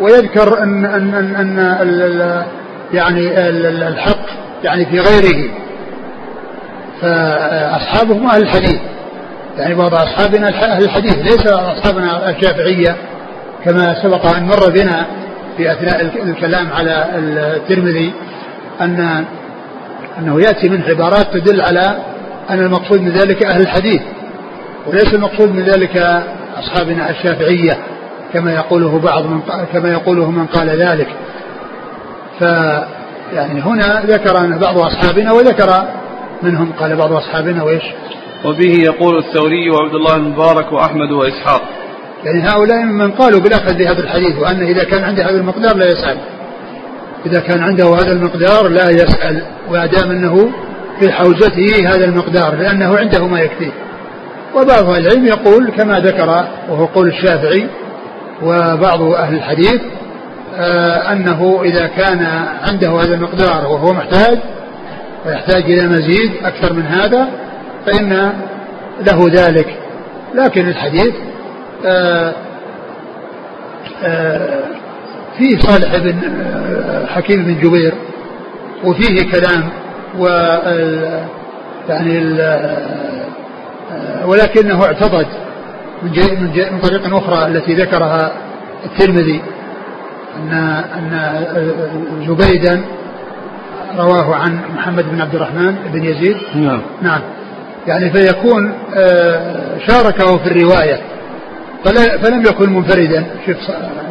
[0.00, 2.46] ويذكر ان ان ان, أن
[2.92, 3.48] يعني
[3.88, 4.26] الحق
[4.64, 5.50] يعني في غيره.
[7.00, 8.80] فأصحابهم أهل الحديث.
[9.58, 12.96] يعني بعض أصحابنا أهل الحديث ليس أصحابنا الشافعية
[13.64, 15.06] كما سبق أن مر بنا
[15.56, 18.12] في أثناء الكلام على الترمذي
[18.80, 19.24] أن
[20.18, 21.96] أنه يأتي من عبارات تدل على
[22.50, 24.02] أن المقصود من ذلك أهل الحديث
[24.86, 26.22] وليس المقصود من ذلك
[26.58, 27.78] أصحابنا الشافعية
[28.32, 29.40] كما يقوله بعض من
[29.72, 31.08] كما يقوله من قال ذلك.
[32.40, 32.42] ف
[33.32, 35.88] يعني هنا ذكر أن بعض أصحابنا وذكر
[36.42, 37.82] منهم قال بعض أصحابنا وإيش؟
[38.44, 41.62] وبه يقول الثوري وعبد الله المبارك وأحمد وإسحاق.
[42.24, 46.18] يعني هؤلاء من قالوا بالأخذ بهذا الحديث وأن إذا كان عنده هذا المقدار لا يسأل.
[47.26, 50.50] إذا كان عنده هذا المقدار لا يسأل وأدام أنه
[51.00, 53.72] في حوزته هذا المقدار لأنه عنده ما يكفيه.
[54.54, 57.66] وبعض العلم يقول كما ذكر وهو قول الشافعي
[58.42, 59.80] وبعض أهل الحديث
[61.12, 62.26] أنه إذا كان
[62.68, 64.38] عنده هذا المقدار وهو محتاج
[65.26, 67.28] ويحتاج إلى مزيد أكثر من هذا
[67.86, 68.32] فإن
[69.06, 69.76] له ذلك.
[70.34, 71.14] لكن الحديث
[71.86, 72.32] آه
[74.04, 74.60] آه
[75.38, 77.94] فيه صالح بن آه، حكيم بن جبير
[78.84, 79.68] وفيه كلام
[80.18, 80.26] و
[81.88, 85.26] يعني آه، ولكنه اعتضد
[86.02, 86.10] من
[86.72, 88.32] من, طريق أخرى التي ذكرها
[88.84, 89.42] الترمذي.
[90.36, 90.52] أن
[90.98, 91.32] أن
[92.26, 92.84] زبيدا
[93.98, 96.36] رواه عن محمد بن عبد الرحمن بن يزيد.
[96.54, 96.80] نعم.
[97.02, 97.20] نعم.
[97.86, 101.00] يعني فيكون آه، شاركه في الرواية.
[102.22, 103.26] فلم يكن منفردا.
[103.46, 103.56] شوف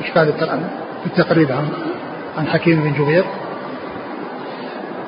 [0.04, 0.34] إشكال
[1.04, 1.70] في التقريب عن
[2.38, 3.24] عن حكيم بن جبير.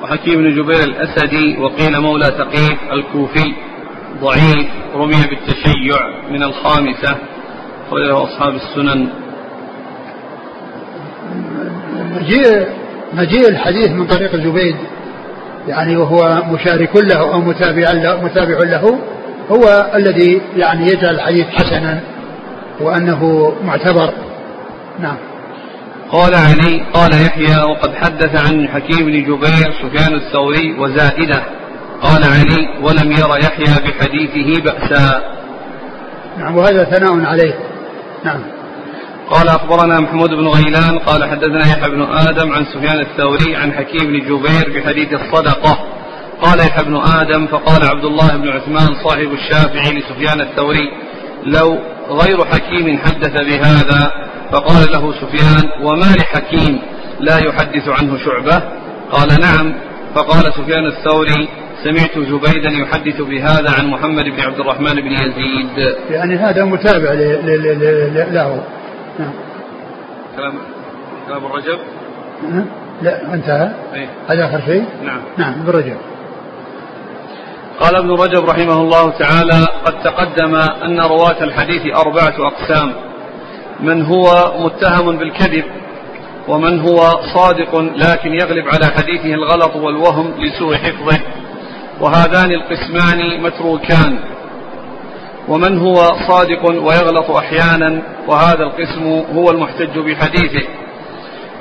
[0.02, 3.54] وحكيم بن جبير الأسدي وقيل مولى ثقيف الكوفي
[4.20, 5.96] ضعيف رمي بالتشيع
[6.30, 7.16] من الخامسة.
[7.88, 9.08] أخرجه أصحاب السنن.
[12.18, 12.66] مجيء
[13.12, 14.76] مجيء الحديث من طريق الزبيد
[15.68, 18.98] يعني وهو مشارك له أو متابع له, متابع له
[19.50, 22.00] هو الذي يعني يجعل الحديث حسنا
[22.80, 24.12] وأنه معتبر.
[24.98, 25.16] نعم.
[26.12, 31.42] قال علي قال يحيى وقد حدث عن حكيم بن جبير سفيان الثوري وزائده.
[32.02, 35.22] قال علي ولم ير يحيى بحديثه بأسا
[36.38, 37.54] نعم وهذا ثناء عليه.
[38.24, 38.57] نعم.
[39.30, 44.06] قال أخبرنا محمود بن غيلان قال حدثنا يحيى بن آدم عن سفيان الثوري عن حكيم
[44.06, 45.78] بن جبير بحديث الصدقة.
[46.42, 50.92] قال يحيى بن آدم فقال عبد الله بن عثمان صاحب الشافعي لسفيان الثوري
[51.44, 51.78] لو
[52.10, 54.12] غير حكيم حدث بهذا
[54.52, 56.78] فقال له سفيان وما لحكيم
[57.20, 58.62] لا يحدث عنه شعبة؟
[59.12, 59.74] قال نعم.
[60.14, 61.48] فقال سفيان الثوري
[61.84, 65.96] سمعت زبيدا يحدث بهذا عن محمد بن عبد الرحمن بن يزيد.
[66.10, 67.12] يعني هذا متابع
[68.30, 68.62] له.
[69.18, 69.32] نعم.
[70.36, 70.54] كلام
[71.28, 71.78] كلام الرجب
[73.02, 73.70] لا انتهى.
[73.94, 75.20] أيه؟ هذا آخر شيء؟ نعم.
[75.36, 75.96] نعم ابن رجب.
[77.80, 80.54] قال ابن رجب رحمه الله تعالى قد تقدم
[80.84, 82.92] أن رواة الحديث أربعة أقسام
[83.80, 85.64] من هو متهم بالكذب
[86.48, 86.98] ومن هو
[87.34, 91.20] صادق لكن يغلب على حديثه الغلط والوهم لسوء حفظه
[92.00, 94.18] وهذان القسمان متروكان
[95.48, 95.94] ومن هو
[96.28, 100.68] صادق ويغلط أحيانا وهذا القسم هو المحتج بحديثه.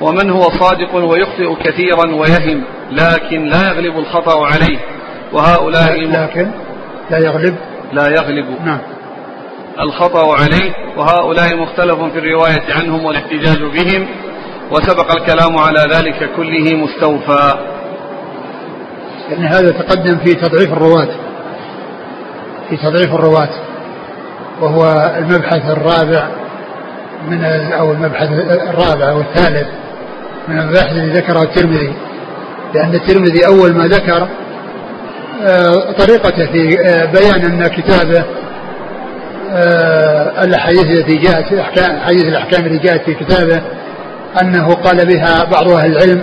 [0.02, 4.80] ومن هو صادق ويخطئ كثيرا ويهم لكن لا يغلب الخطأ عليه.
[5.34, 6.52] وهؤلاء لكن
[7.12, 7.56] لا يغلب.
[7.94, 8.46] لا يغلب.
[8.66, 8.80] نعم.
[9.80, 14.08] الخطأ عليه وهؤلاء مختلف في الرواية عنهم والاحتجاج بهم
[14.72, 17.54] وسبق الكلام على ذلك كله مستوفى.
[19.30, 21.10] يعني هذا تقدم في تضعيف الرواة.
[22.70, 23.67] في تضعيف الرواة.
[24.62, 26.28] وهو المبحث الرابع
[27.30, 28.30] من أو المبحث
[28.70, 29.68] الرابع أو الثالث
[30.48, 31.94] من المباحث اللي ذكرها الترمذي.
[32.74, 34.28] لأن الترمذي أول ما ذكر
[35.44, 38.24] آه، طريقته في آه، بيان أن كتابه
[39.52, 43.62] آه، الأحاديث التي جاءت أحكام حديث الأحكام اللي جاءت في كتابه
[44.42, 46.22] أنه قال بها بعض أهل العلم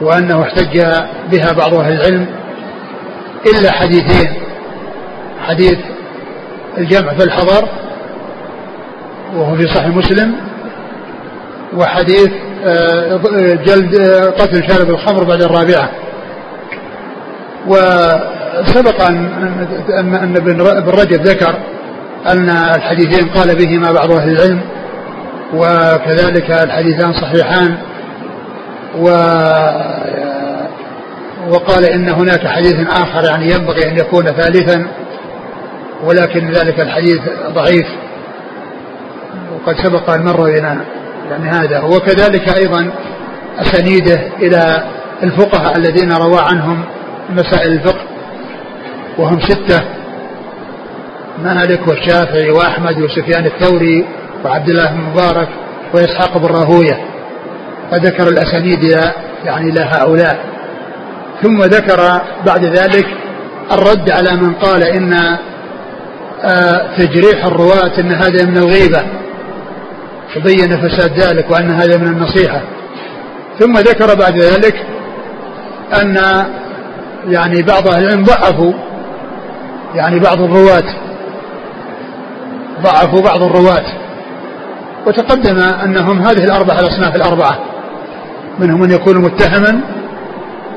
[0.00, 0.82] وأنه احتج
[1.32, 2.26] بها بعض أهل العلم
[3.46, 4.32] إلا حديثين
[5.40, 5.78] حديث
[6.78, 7.68] الجمع في الحضر
[9.36, 10.34] وهو في صحيح مسلم
[11.76, 12.30] وحديث
[12.64, 13.20] آه،
[13.66, 15.90] جلد آه، قتل شارب الخمر بعد الرابعة.
[17.66, 19.26] وسبق أن
[19.98, 20.60] أن ابن
[20.90, 21.54] رجب ذكر
[22.26, 24.60] أن الحديثين قال بهما بعض أهل العلم
[25.54, 27.76] وكذلك الحديثان صحيحان
[28.98, 29.08] و
[31.48, 34.86] وقال إن هناك حديث آخر يعني ينبغي أن يكون ثالثا.
[36.02, 37.86] ولكن ذلك الحديث ضعيف.
[39.54, 40.84] وقد سبق أن مر بنا
[41.30, 41.80] يعني هذا.
[41.80, 42.90] وكذلك أيضا
[43.58, 44.84] أسانيده إلى
[45.22, 46.84] الفقهاء الذين روى عنهم
[47.30, 48.02] مسائل الفقه
[49.18, 49.80] وهم ستة.
[51.44, 54.06] مالك والشافعي وأحمد وسفيان الثوري
[54.44, 55.48] وعبد الله بن مبارك
[55.94, 57.12] وإسحاق بن راهوية.
[57.92, 58.84] وذكر الأسانيد
[59.44, 60.38] يعني لهؤلاء
[61.42, 63.06] ثم ذكر بعد ذلك
[63.72, 65.38] الرد على من قال إن
[66.98, 69.02] تجريح الرواة أن هذا من الغيبة.
[70.36, 72.60] وبين فساد ذلك وأن هذا من النصيحة.
[73.58, 74.86] ثم ذكر بعد ذلك
[76.02, 76.16] أن
[77.28, 78.72] يعني بعض أهل العلم ضعفوا
[79.94, 80.94] يعني بعض الرواة.
[82.82, 83.84] ضعفوا بعض الرواة.
[85.06, 87.58] وتقدم أنهم هذه الأربعة الأصناف الأربعة.
[88.58, 89.80] منهم من يكون متهما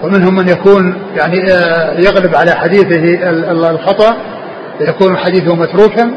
[0.04, 3.30] ومنهم من يكون يعني آه، يغلب على حديثه
[3.70, 4.18] الخطأ.
[4.80, 6.12] يكون حديثه متروكا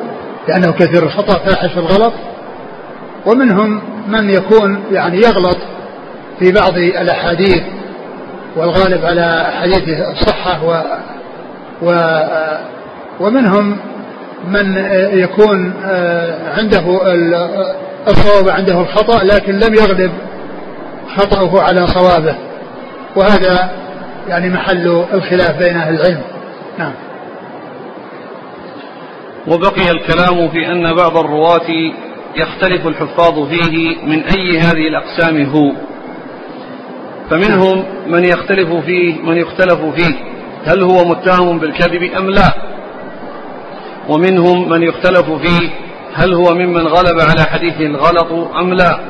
[0.49, 2.13] لأنه كثير الخطأ فاحش الغلط.
[3.27, 5.59] ومنهم من يكون يعني يغلط
[6.39, 7.63] في بعض الأحاديث
[8.57, 10.83] والغالب على حديثه الصحة و,
[11.83, 11.93] و
[13.21, 13.77] ومنهم
[14.49, 14.77] من
[15.13, 16.85] يكون آه، عنده
[18.09, 20.13] الصواب عنده الخطأ لكن لم يغلب
[21.17, 22.35] خطأه على صوابه.
[23.17, 23.71] وهذا
[24.29, 26.21] يعني محل الخلاف بين أهل العلم.
[26.79, 26.93] نعم.
[29.49, 31.93] وبقي الكلام في أن بعض الرواة
[32.37, 35.73] يختلف الحفاظ فيه من أي هذه الأقسام هو.
[37.31, 40.15] فمنهم من يختلف فيه من يختلف فيه.
[40.65, 42.55] هل هو متهم بالكذب أم لا؟
[44.09, 45.71] ومنهم من يختلف فيه
[46.15, 49.01] هل هو ممن غلب على حديثه الغلط أم لا؟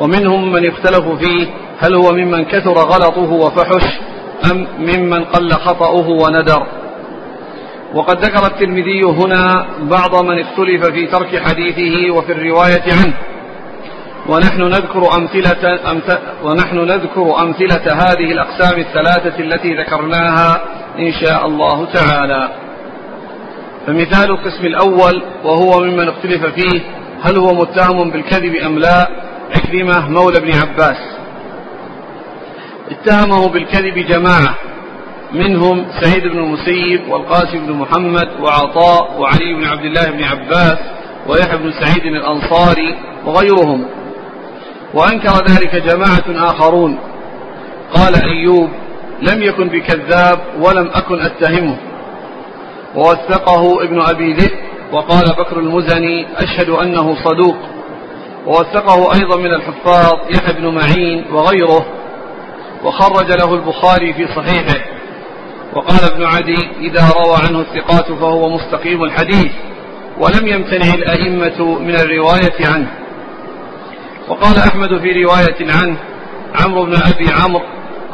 [0.00, 1.46] ومنهم من يختلف فيه
[1.78, 3.84] هل هو ممن كثر غلطه وفحش
[4.52, 6.66] أم ممن قل خطأه وندر؟
[7.94, 13.14] وقد ذكر الترمذي هنا بعض من اختلف في ترك حديثه وفي الرواية عنه
[14.28, 16.18] ونحن نذكر أمثلة أمث...
[16.42, 20.62] ونحن نذكر أمثلة هذه الأقسام الثلاثة التي ذكرناها
[20.98, 22.48] إن شاء الله تعالى.
[23.86, 26.80] فمثال القسم الأول وهو ممن اختلف فيه
[27.22, 29.08] هل هو متهم بالكذب أم لا؟
[29.56, 30.96] عكرمة مولى ابن عباس.
[32.90, 34.54] اتهمه بالكذب جماعة
[35.32, 40.78] منهم سعيد بن المسيب والقاسم بن محمد وعطاء وعلي بن عبد الله بن عباس
[41.28, 43.86] ويحيى بن سعيد الأنصاري وغيرهم.
[44.94, 46.98] وأنكر ذلك جماعة آخرون.
[47.94, 48.70] قال أيوب
[49.22, 51.76] لم يكن بكذاب ولم أكن أتهمه.
[52.94, 54.58] ووثقه ابن أبي ذئب
[54.92, 57.56] وقال بكر المزني أشهد أنه صدوق.
[58.46, 61.86] ووثقه أيضا من الحفاظ يحيى بن معين وغيره.
[62.84, 64.95] وخرج له البخاري في صحيحه.
[65.76, 69.52] وقال ابن عدي إذا روى عنه الثقات فهو مستقيم الحديث
[70.18, 72.88] ولم يمتنع الأئمة من الرواية عنه.
[74.28, 75.96] وقال أحمد في رواية عنه
[76.54, 77.62] عمرو بن أبي عمرو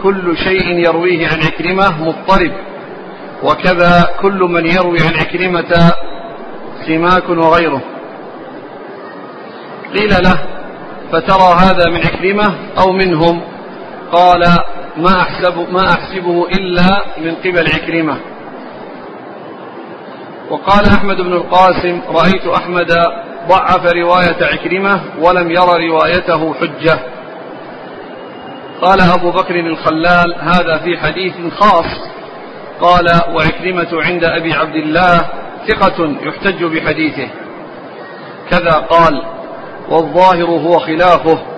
[0.03, 2.53] كل شيء يرويه عن عكرمة مضطرب.
[3.43, 5.93] وكذا كل من يروي عن عكرمة
[6.87, 7.83] سماك وغيره.
[9.95, 10.39] قيل له
[11.13, 13.41] فترى هذا من عكرمة أو منهم؟
[14.13, 14.45] قال
[14.97, 18.17] ما أحسب ما أحسبه إلا من قبل عكرمة.
[20.51, 22.93] وقال أحمد بن القاسم رأيت أحمد
[23.49, 26.99] ضعف رواية عكرمة ولم ير روايته حجة.
[28.83, 32.13] قال أبو بكر الخلال هذا في حديث خاص.
[32.81, 35.29] قال وعكرمة عند أبي عبد الله
[35.69, 37.29] ثقة يحتج بحديثه.
[38.51, 39.23] كذا قال
[39.89, 41.52] والظاهر هو خلافه.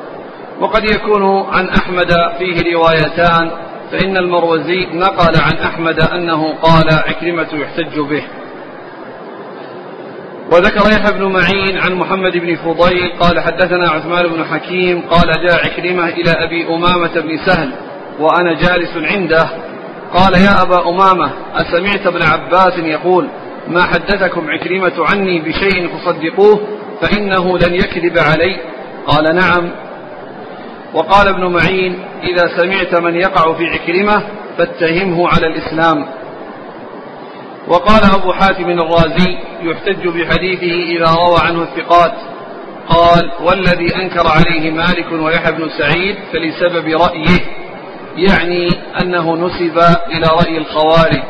[0.60, 3.50] وقد يكون عن أحمد فيه روايتان
[3.92, 8.22] فإن المروزي نقل عن أحمد أنه قال عكرمة يحتج به.
[10.52, 15.66] وذكر يحيى بن معين عن محمد بن فضيل قال حدثنا عثمان بن حكيم قال جاء
[15.66, 17.72] عكرمة إلى أبي أمامة بن سهل
[18.20, 19.48] وأنا جالس عنده.
[20.14, 23.28] قال يا أبا أمامة أسمعت ابن عباس يقول
[23.68, 26.60] ما حدثكم عكرمة عني بشيء تصدقوه
[27.00, 28.56] فإنه لن يكذب علي.
[29.06, 29.70] قال نعم.
[30.94, 34.22] وقال ابن معين إذا سمعت من يقع في عكرمة
[34.58, 36.06] فاتهمه على الإسلام.
[37.68, 42.12] وقال أبو حاتم الرازي يحتج بحديثه إذا روى عنه الثقات
[42.88, 47.40] قال والذي أنكر عليه مالك ويحيى بن سعيد فلسبب رأيه
[48.16, 48.68] يعني
[49.02, 49.78] أنه نسب
[50.12, 51.24] إلى رأي الخوارج.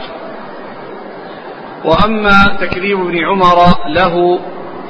[1.84, 3.56] وأما تكذيب ابن عمر
[3.88, 4.38] له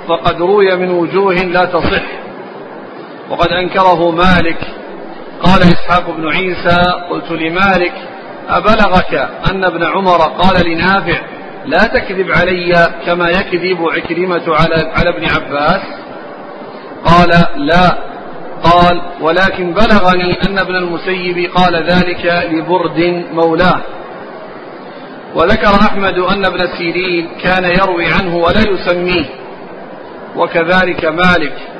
[0.08, 2.23] فقد روي من وجوه لا تصح.
[3.30, 4.58] وقد أنكره مالك.
[5.42, 7.92] قال إسحاق بن عيسى قلت لمالك
[8.48, 11.20] أبلغك أن ابن عمر قال لنافع
[11.66, 15.82] لا تكذب علي كما يكذب عكرمة على على ابن عباس؟
[17.04, 17.98] قال لا.
[18.64, 23.80] قال ولكن بلغني أن ابن المسيب قال ذلك لبرد مولاه.
[25.34, 29.26] وذكر أحمد أن ابن سيرين كان يروي عنه ولا يسميه.
[30.36, 31.73] وكذلك مالك.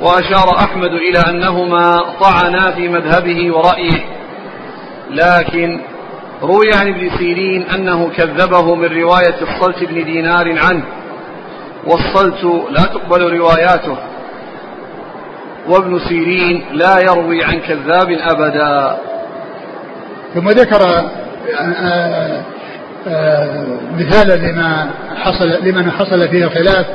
[0.00, 4.04] وأشار أحمد إلى أنهما طعنا في مذهبه ورأيه.
[5.10, 5.80] لكن
[6.42, 10.84] روي عن ابن سيرين أنه كذبه من رواية الصلت بن دينار عنه.
[11.86, 13.96] والصلت لا تقبل رواياته.
[15.68, 18.98] وابن سيرين لا يروي عن كذاب أبدا.
[20.34, 21.10] ثم ذكر
[21.58, 22.42] آه،
[23.08, 23.66] آه،
[23.98, 26.86] مثالا لما حصل لمن حصل فيه الخلاف.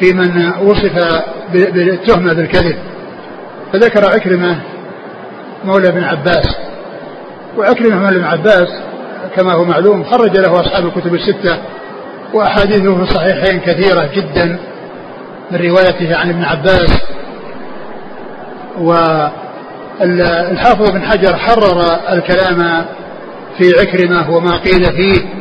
[0.00, 1.22] في من وصف
[1.52, 2.76] بالتهمة بالكذب
[3.72, 4.60] فذكر عكرمة
[5.64, 6.56] مولى بن عباس.
[7.58, 8.68] وعكرمة مولى بن عباس
[9.36, 11.58] كما هو معلوم خرج له أصحاب الكتب الستة
[12.34, 14.58] وأحاديثه في الصحيحين كثيرة جدا
[15.50, 17.02] من روايته عن ابن عباس.
[20.00, 21.82] والحافظ بن حجر حرر
[22.12, 22.84] الكلام
[23.58, 25.37] في عكرمة وما قيل فيه.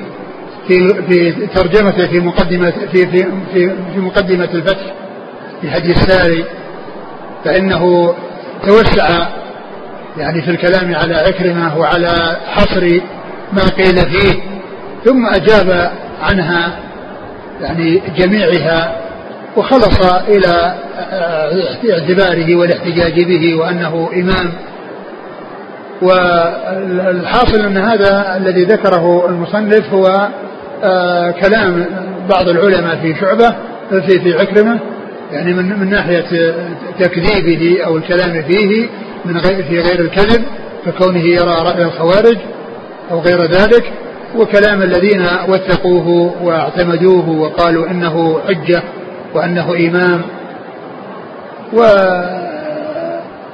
[0.68, 4.93] في في ترجمته في مقدمة في في في, في مقدمة الفتح
[5.61, 6.45] في هدي الساري
[7.45, 8.13] فإنه
[8.68, 9.28] توسع
[10.18, 12.99] يعني في الكلام على عكرمة وعلى حصر
[13.53, 14.41] ما قيل فيه
[15.05, 15.91] ثم أجاب
[16.22, 16.80] عنها
[17.61, 18.95] يعني جميعها
[19.57, 20.76] وخلص إلى
[21.91, 24.53] اعتباره والاحتجاج به وأنه إمام.
[26.01, 30.30] والحاصل أن هذا الذي ذكره المصنف هو
[31.41, 31.86] كلام
[32.30, 33.55] بعض العلماء في شعبة
[33.89, 34.80] في في عكرمة
[35.32, 36.53] يعني من من ناحية
[36.99, 38.88] تكذيبه أو الكلام فيه
[39.25, 40.43] من غير في غير الكذب
[40.86, 42.38] ككونه يرى رأي الخوارج
[43.11, 43.91] أو غير ذلك
[44.36, 48.84] وكلام الذين وثقوه واعتمدوه وقالوا إنه حجة
[49.34, 50.21] وإنه إمام.
[51.73, 51.82] و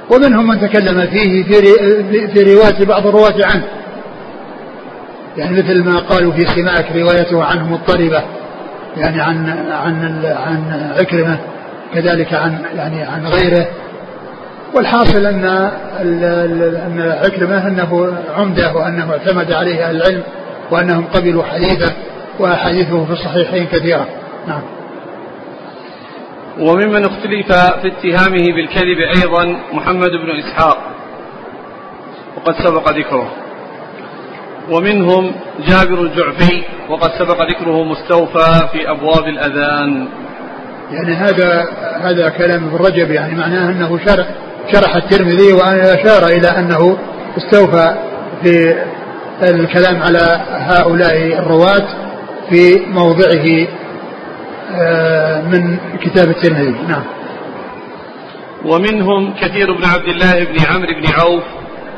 [0.10, 1.54] ومنهم من تكلم فيه في
[2.34, 3.64] في رواية بعض الرواة عنه.
[5.38, 8.24] يعني مثل ما قالوا في سماك روايته عنه مضطربه
[8.98, 11.40] يعني عن عن عن عكرمة
[11.94, 13.68] كذلك عن يعني عن غيره.
[14.76, 15.46] والحاصل أن
[16.06, 20.24] أن عكرمة أنه عمدة وأنه اعتمد عليه العلم
[20.72, 21.94] وأنهم قبلوا حديثه
[22.40, 24.08] وأحاديثه في الصحيحين كثيرة.
[24.48, 24.62] نعم.
[26.60, 30.78] وممن اختلف في اتهامه بالكذب أيضا محمد بن إسحاق
[32.38, 33.43] وقد سبق ذكره.
[34.72, 35.32] ومنهم
[35.68, 40.08] جابر الجعفي وقد سبق ذكره مستوفى في أبواب الأذان.
[40.92, 41.66] يعني هذا
[42.02, 44.28] هذا كلام ابن رجب يعني معناه أنه شرح
[44.74, 46.98] شرح الترمذي وأشار إلى أنه
[47.38, 47.96] استوفى
[48.44, 48.76] في
[49.44, 51.88] الكلام على هؤلاء الرواة
[52.50, 53.68] في موضعه
[54.76, 56.76] آه، من كتاب الترمذي.
[56.88, 57.04] نعم.
[58.66, 61.44] ومنهم كثير بن عبد الله بن عمرو بن عوف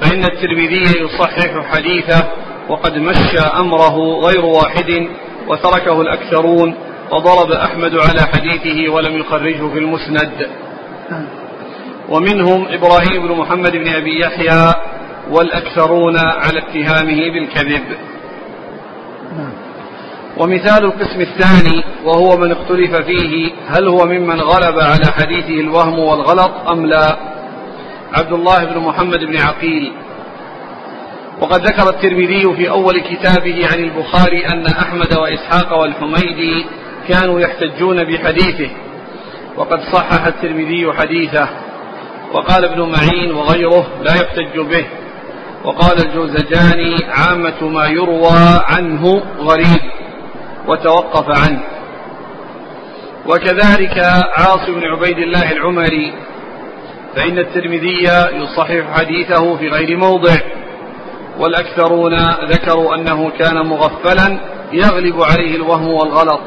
[0.01, 2.28] فإن الترمذي يصحح حديثه
[2.70, 5.07] وقد مشى أمره غير واحد
[5.47, 6.76] وتركه الأكثرون
[7.11, 10.49] وضرب أحمد على حديثه ولم يخرجه في المسند.
[12.09, 14.74] ومنهم إبراهيم بن محمد بن أبي يحيى
[15.32, 17.84] والأكثرون على اتهامه بالكذب
[20.38, 26.51] ومثال القسم الثاني وهو من اختلف فيه هل هو ممن غلب على حديثه الوهم والغلط
[26.72, 27.18] أم لا
[28.13, 29.91] عبد الله بن محمد بن عقيل
[31.41, 36.65] وقد ذكر الترمذي في أول كتابه عن البخاري أن أحمد وإسحاق والحميدي
[37.09, 38.69] كانوا يحتجون بحديثه.
[39.57, 41.49] وقد صحح الترمذي حديثه.
[42.33, 44.86] وقال ابن معين وغيره لا يحتج به.
[45.63, 49.81] وقال الجوزجاني عامة ما يروى عنه غريب
[50.67, 51.63] وتوقف عنه.
[53.27, 53.97] وكذلك
[54.38, 56.13] عاصم بن عبيد الله العمري
[57.15, 60.36] فإن الترمذي يصحح حديثه في غير موضع.
[61.39, 62.17] والأكثرون
[62.49, 64.39] ذكروا أنه كان مغفلا
[64.73, 66.39] يغلب عليه الوهم والغلط.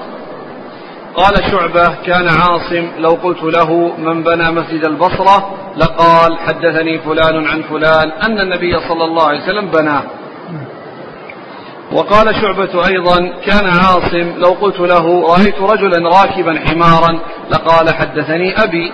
[1.14, 7.62] قال شعبة كان عاصم لو قلت له من بنى مسجد البصرة لقال حدثني فلان عن
[7.62, 10.02] فلان أن النبي صلى الله عليه وسلم بناه.
[11.92, 13.16] وقال شعبة أيضا
[13.46, 17.18] كان عاصم لو قلت له رأيت رجلا راكبا حمارا
[17.50, 18.92] لقال حدثني أبي.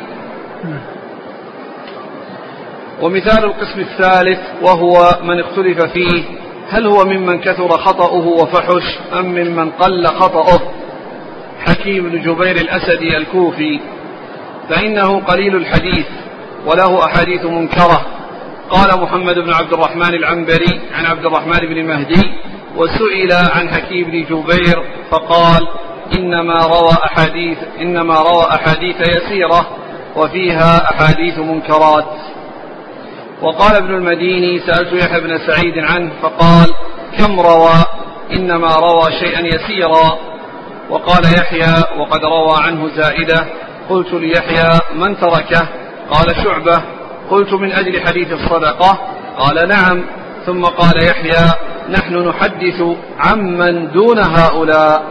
[3.05, 6.25] ومثال القسم الثالث وهو من اختلف فيه
[6.71, 10.61] هل هو ممن كثر خطأه وفحش أم ممن قل خطأه؟
[11.67, 13.81] حكيم بن جبير الأسدي الكوفي.
[14.69, 16.07] فإنه قليل الحديث
[16.67, 18.07] وله أحاديث منكرة.
[18.71, 22.33] قال محمد بن عبد الرحمن العنبري عن عبد الرحمن بن مهدي
[22.77, 25.69] وسئل عن حكيم بن جبير فقال
[26.19, 29.67] إنما روى أحاديث إنما روى أحاديث يسيرة
[30.17, 32.07] وفيها أحاديث منكرات.
[33.45, 36.71] وقال ابن المديني سألت يحيى بن سعيد عنه فقال
[37.19, 37.85] كم روى؟
[38.37, 40.19] إنما روى شيئا يسيرا.
[40.91, 43.47] وقال يحيى وقد روى عنه زائدة.
[43.89, 45.69] قلت ليحيى من تركه؟
[46.11, 46.83] قال شعبة.
[47.31, 48.99] قلت من أجل حديث الصدقة؟
[49.39, 50.05] قال نعم.
[50.47, 51.47] ثم قال يحيى
[51.91, 52.83] نحن نحدث
[53.19, 55.03] عمن دون هؤلاء.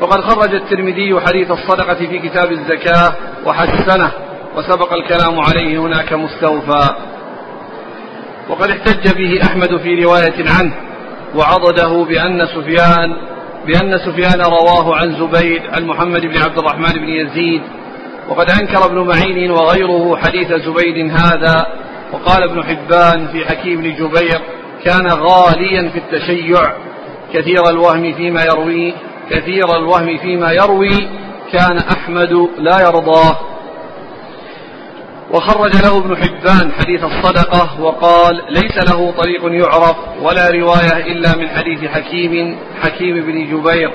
[0.00, 3.12] وقد خرج الترمذي حديث الصدقة في كتاب الزكاة
[3.46, 4.10] وحسنه.
[4.56, 6.88] وسبق الكلام عليه هناك مستوفى.
[8.48, 10.74] وقد احتج به أحمد في رواية عنه
[11.34, 13.16] وعضده بأن سفيان
[13.66, 17.62] بأن سفيان رواه عن زبيد عن محمد بن عبد الرحمن بن يزيد.
[18.28, 21.66] وقد أنكر ابن معين وغيره حديث زبيد هذا.
[22.12, 24.40] وقال ابن حبان في حكيم بن جبير
[24.84, 26.72] كان غاليا في التشيع
[27.32, 28.94] كثير الوهم فيما يروي
[29.30, 31.08] كثير الوهم فيما يروي
[31.52, 33.36] كان أحمد لا يرضاه.
[35.34, 41.48] وخرج له ابن حبان حديث الصدقة وقال ليس له طريق يعرف ولا رواية إلا من
[41.48, 43.90] حديث حكيم حكيم بن جبير.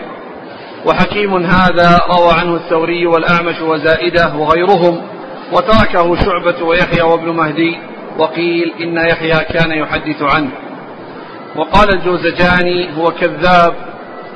[0.86, 5.02] وحكيم هذا روى عنه الثوري والأعمش وزائدة وغيرهم
[5.52, 7.78] وتركه شعبة ويحيى وابن مهدي
[8.18, 10.52] وقيل إن يحيى كان يحدث عنه.
[11.56, 13.74] وقال الجوزجاني هو كذاب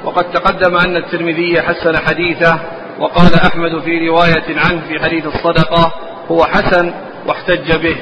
[0.04, 2.60] وقد تقدم أن الترمذي حسن حديثه
[3.00, 5.94] وقال أحمد في رواية عنه في حديث الصدقة
[6.32, 6.94] هو حسن
[7.28, 7.96] واحتج به.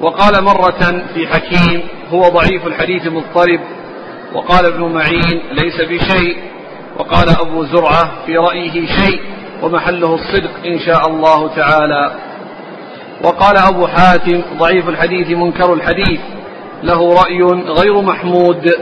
[0.00, 1.82] وقال مرة في حكيم
[2.12, 3.60] هو ضعيف الحديث مضطرب.
[4.34, 6.36] وقال ابن معين ليس بشيء.
[6.98, 9.20] وقال أبو زرعة في رأيه شيء
[9.62, 12.12] ومحله الصدق إن شاء الله تعالى.
[13.24, 16.20] وقال أبو حاتم ضعيف الحديث منكر الحديث.
[16.82, 17.42] له رأي
[17.80, 18.74] غير محمود.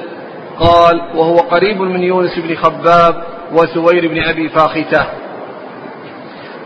[0.59, 5.07] قال وهو قريب من يونس بن خباب وسوير بن أبي فاختة.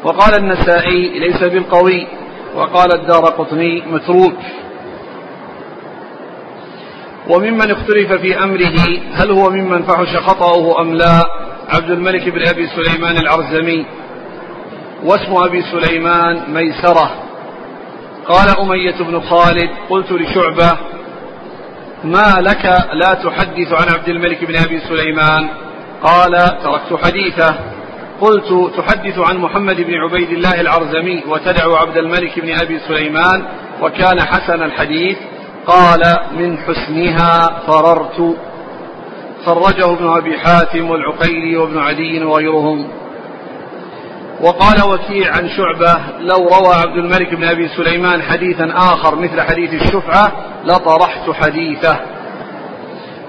[0.05, 2.07] وقال النسائي ليس بالقوي.
[2.55, 4.37] وقال الدار قطني متروك.
[7.29, 8.77] وممن اختلف في أمره
[9.13, 11.23] هل هو ممن فحش خطأه أم لا؟
[11.69, 13.87] عبد الملك بن أبي سليمان العرزمي
[15.05, 17.11] واسم أبي سليمان ميسرة.
[18.29, 20.79] قال أمية بن خالد قلت لشعبة
[22.05, 25.49] ما لك لا تحدث عن عبد الملك بن أبي سليمان؟
[26.05, 26.33] قال
[26.65, 27.55] تركت حديثه.
[28.21, 33.43] قلت تحدث عن محمد بن عبيد الله العرزمي وتدعو عبد الملك بن أبي سليمان
[33.83, 35.17] وكان حسن الحديث.
[35.67, 36.03] قال
[36.33, 38.37] من حسنها فررت.
[39.47, 42.89] خرجه ابن أبي حاتم والعقيلي وابن عدي وغيرهم.
[44.41, 49.83] وقال وكيع عن شعبة لو روى عبد الملك بن أبي سليمان حديثا آخر مثل حديث
[49.83, 50.33] الشفعة
[50.65, 52.14] لطرحت حديثه.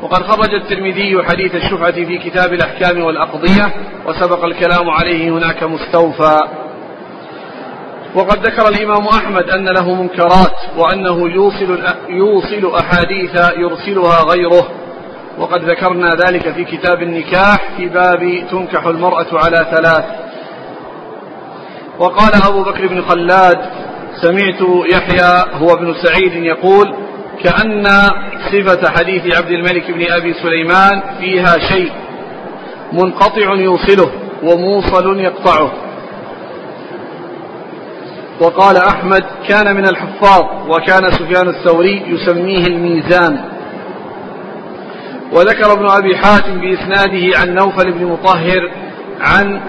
[0.02, 3.74] وقد خرج الترمذي حديث الشفعة في كتاب الأحكام والأقضية
[4.08, 6.38] وسبق الكلام عليه هناك مستوفى.
[8.16, 14.68] وقد ذكر الإمام أحمد أن له منكرات وأنه يوصل يوصل أحاديث يرسلها غيره.
[15.38, 20.06] وقد ذكرنا ذلك في كتاب النكاح في باب تنكح المرأة على ثلاث.
[22.00, 23.60] وقال أبو بكر بن خلاد
[24.22, 24.62] سمعت
[24.94, 26.96] يحيى هو ابن سعيد يقول
[27.44, 27.88] كأن
[28.52, 31.92] صفة حديث عبد الملك بن أبي سليمان فيها شيء
[32.94, 34.12] منقطع يوصله
[34.44, 35.72] وموصل يقطعه.
[38.42, 43.40] وقال أحمد كان من الحفاظ وكان سفيان الثوري يسميه الميزان.
[45.32, 48.72] وذكر ابن أبي حاتم بإسناده عن نوفل بن مطهر
[49.22, 49.62] عن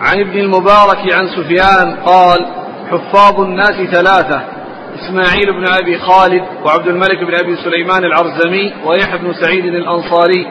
[0.00, 2.46] عن ابن المبارك عن سفيان قال
[2.90, 4.55] حفاظ الناس ثلاثة.
[5.00, 10.46] إسماعيل بن أبي خالد وعبد الملك بن أبي سليمان العرزمي ويحيى بن سعيد الأنصاري.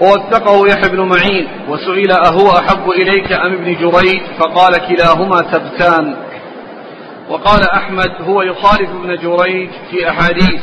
[0.00, 6.16] ووثقه يحيى بن معين وسئل أهو أحب إليك أم ابن جريج؟ فقال كلاهما تبتان.
[7.28, 10.62] وقال أحمد هو يخالف ابن جريج في أحاديث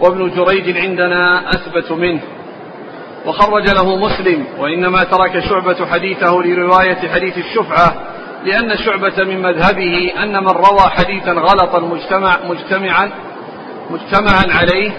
[0.00, 2.20] وابن جريج عندنا أثبت منه.
[3.26, 8.11] وخرج له مسلم وإنما ترك شعبة حديثه لرواية حديث الشفعة
[8.44, 13.10] لأن شعبة من مذهبه أن من روى حديثا غلطا مجتمع مجتمعا
[13.90, 14.90] مجتمعا عليه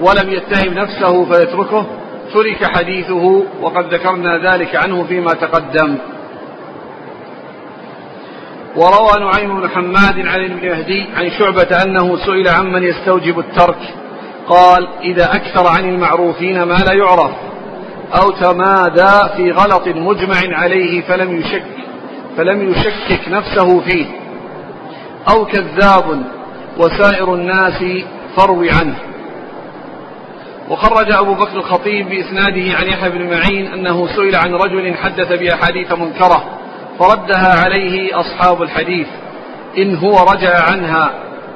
[0.00, 1.86] ولم يتهم نفسه فيتركه
[2.34, 5.98] ترك حديثه وقد ذكرنا ذلك عنه فيما تقدم.
[8.76, 13.78] وروى نعيم بن حماد عن ابن مهدي عن شعبة أنه سئل عمن يستوجب الترك
[14.48, 17.30] قال إذا أكثر عن المعروفين ما لا يعرف
[18.22, 21.64] أو تمادى في غلط مجمع عليه فلم يشك.
[22.38, 24.06] فلم يشكك نفسه فيه.
[25.30, 26.22] أو كذاب
[26.78, 27.84] وسائر الناس
[28.36, 28.96] فروي عنه.
[30.70, 35.92] وخرج أبو بكر الخطيب بإسناده عن يحيى بن معين أنه سئل عن رجل حدث بأحاديث
[35.92, 36.44] منكرة
[36.98, 39.08] فردها عليه أصحاب الحديث.
[39.78, 41.10] إن هو رجع عنها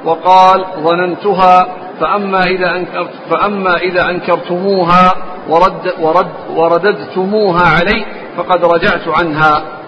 [0.05, 1.67] وقال ظننتها
[1.99, 5.13] فأما إذا أنكرت فأما إذا أنكرتموها
[5.49, 8.05] ورد ورد ورددتموها علي
[8.37, 9.82] فقد رجعت عنها.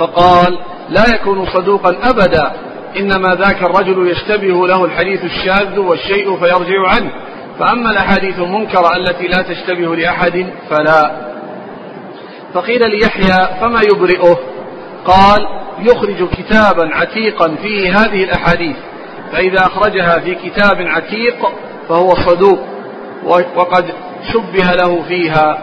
[0.00, 2.52] فقال لا يكون صدوقا أبدا
[2.96, 7.10] إنما ذاك الرجل يشتبه له الحديث الشاذ والشيء فيرجع عنه.
[7.58, 11.30] فأما الأحاديث المنكرة التي لا تشتبه لأحد فلا.
[12.54, 14.36] فقيل ليحيى فما يبرئه؟
[15.04, 15.46] قال
[15.78, 18.76] يخرج كتابا عتيقا فيه هذه الأحاديث
[19.32, 21.48] فإذا أخرجها في كتاب عتيق
[21.88, 22.58] فهو صدوق
[23.56, 23.84] وقد
[24.32, 25.58] شبه له فيها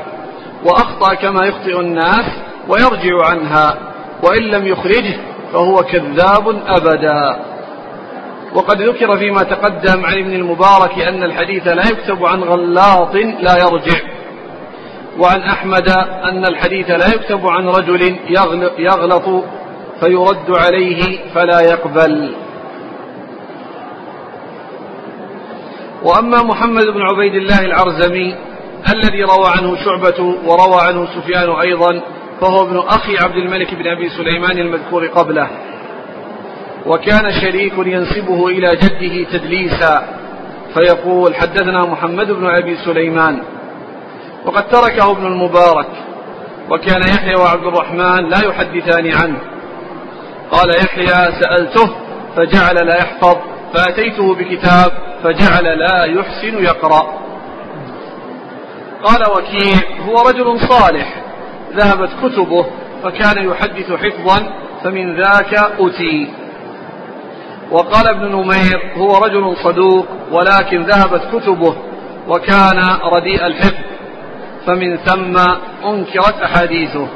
[0.66, 2.26] وأخطأ كما يخطئ الناس
[2.68, 3.78] ويرجع عنها.
[4.24, 5.18] وإن لم يخرجه
[5.54, 7.40] فهو كذاب أبدا.
[8.54, 14.00] وقد ذكر فيما تقدم عن ابن المبارك أن الحديث لا يكتب عن غلاط لا يرجع
[15.20, 15.90] وعن أحمد
[16.24, 18.16] أن الحديث لا يكتب عن رجل
[18.80, 19.44] يغلط
[20.00, 22.34] فيرد عليه فلا يقبل.
[26.04, 28.36] وأما محمد بن عبيد الله العرزمي
[28.94, 32.02] الذي روى عنه شعبة وروى عنه سفيان أيضا
[32.42, 35.48] فهو ابن أخي عبد الملك بن أبي سليمان المذكور قبله.
[36.86, 40.08] وكان شريك ينسبه إلى جده تدليسا.
[40.74, 43.44] فيقول حدثنا محمد بن أبي سليمان.
[44.46, 45.88] وقد تركه ابن المبارك.
[46.70, 49.40] وكان يحيى وعبد الرحمن لا يحدثان عنه.
[50.52, 51.90] قال يحيى سألته
[52.36, 53.38] فجعل لا يحفظ.
[53.74, 54.92] فأتيته بكتاب
[55.24, 57.20] فجعل لا يحسن يقرأ.
[59.04, 61.27] قال وكيع هو رجل صالح.
[61.78, 62.66] ذهبت كتبه
[63.04, 64.54] فكان يحدث حفظا
[64.84, 66.28] فمن ذاك أتي.
[67.72, 71.76] وقال ابن نمير هو رجل صدوق ولكن ذهبت كتبه
[72.28, 72.80] وكان
[73.16, 73.84] رديء الحفظ
[74.66, 75.38] فمن ثم
[75.86, 77.08] أنكرت أحاديثه.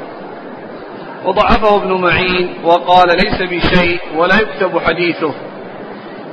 [1.24, 5.34] وضعفه ابن معين وقال ليس بشيء ولا يكتب حديثه.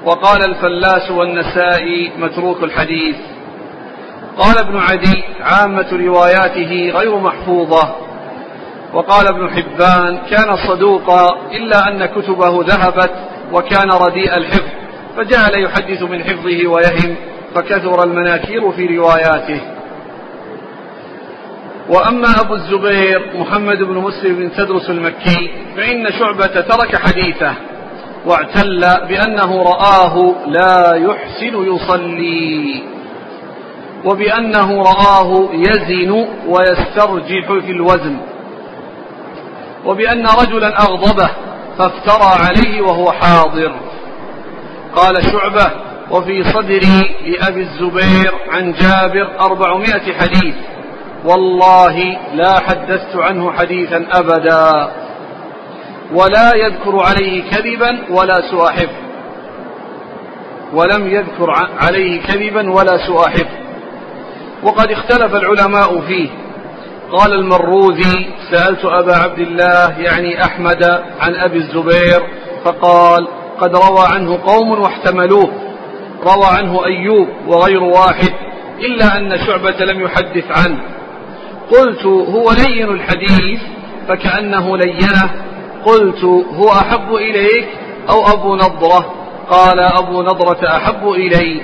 [0.05, 3.15] وقال الفلاس والنسائي متروك الحديث.
[4.37, 7.95] قال ابن عدي عامة رواياته غير محفوظة.
[8.93, 13.11] وقال ابن حبان كان صدوقا إلا أن كتبه ذهبت
[13.53, 14.69] وكان رديء الحفظ
[15.17, 17.15] فجعل يحدث من حفظه ويهم
[17.55, 19.61] فكثر المناكير في رواياته.
[21.89, 27.53] وأما أبو الزبير محمد بن مسلم بن تدرس المكي فإن شعبة ترك حديثه
[28.25, 32.83] واعتل بأنه رآه لا يحسن يصلي
[34.05, 38.17] وبأنه رآه يزن ويسترجح في الوزن.
[39.85, 41.29] وبأن رجلا أغضبه
[41.77, 43.75] فافترى عليه وهو حاضر.
[44.95, 45.71] قال شعبة
[46.11, 50.55] وفي صدري لأبي الزبير عن جابر أربعمائة حديث.
[51.25, 54.91] والله لا حدثت عنه حديثا أبدا.
[56.13, 58.87] ولا يذكر عليه كذبا ولا سوء
[60.73, 63.45] ولم يذكر عليه كذبا ولا سوء
[64.63, 66.29] وقد اختلف العلماء فيه.
[67.11, 70.83] قال المروذي سألت أبا عبد الله يعني أحمد
[71.19, 72.21] عن أبي الزبير
[72.65, 73.27] فقال
[73.59, 75.51] قد روى عنه قوم واحتملوه
[76.23, 78.33] روى عنه أيوب وغير واحد
[78.79, 80.79] إلا أن شعبة لم يحدث عنه.
[81.71, 83.61] قلت هو لين الحديث
[84.07, 85.29] فكأنه لينة.
[85.85, 87.67] قلت هو أحب إليك
[88.09, 89.13] أو أبو نضرة؟
[89.49, 91.61] قال أبو نضرة أحب إلي.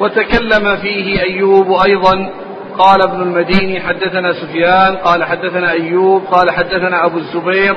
[0.00, 2.30] وتكلم فيه أيوب أيضا
[2.78, 7.76] قال ابن المديني حدثنا سفيان قال حدثنا أيوب قال حدثنا أبو الزبير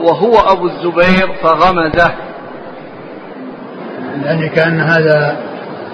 [0.00, 2.10] وهو أبو الزبير فغمزه.
[4.24, 5.36] يعني كأن هذا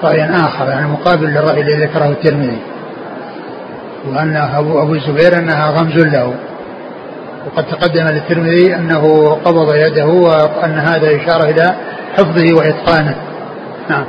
[0.03, 2.59] رأي آخر يعني مقابل للرأي الذي ذكره الترمذي.
[4.09, 6.35] وأن أبو, أبو الزبير أنها غمز له.
[7.47, 11.75] وقد تقدم للترمذي أنه قبض يده وأن هذا إشارة إلى
[12.17, 13.17] حفظه وإتقانه.
[13.91, 14.05] نعم.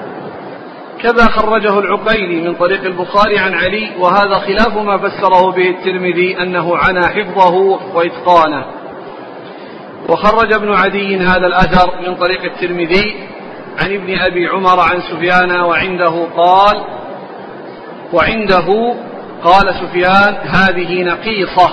[1.01, 6.77] كذا خرجه العقيلي من طريق البخاري عن علي وهذا خلاف ما فسره به الترمذي أنه
[6.77, 7.55] عنا حفظه
[7.93, 8.65] وإتقانه.
[10.09, 13.15] وخرج ابن عدي هذا الأثر من طريق الترمذي
[13.81, 16.83] عن ابن أبي عمر عن سفيان وعنده قال
[18.13, 18.95] وعنده
[19.43, 21.69] قال سفيان هذه نقيصة.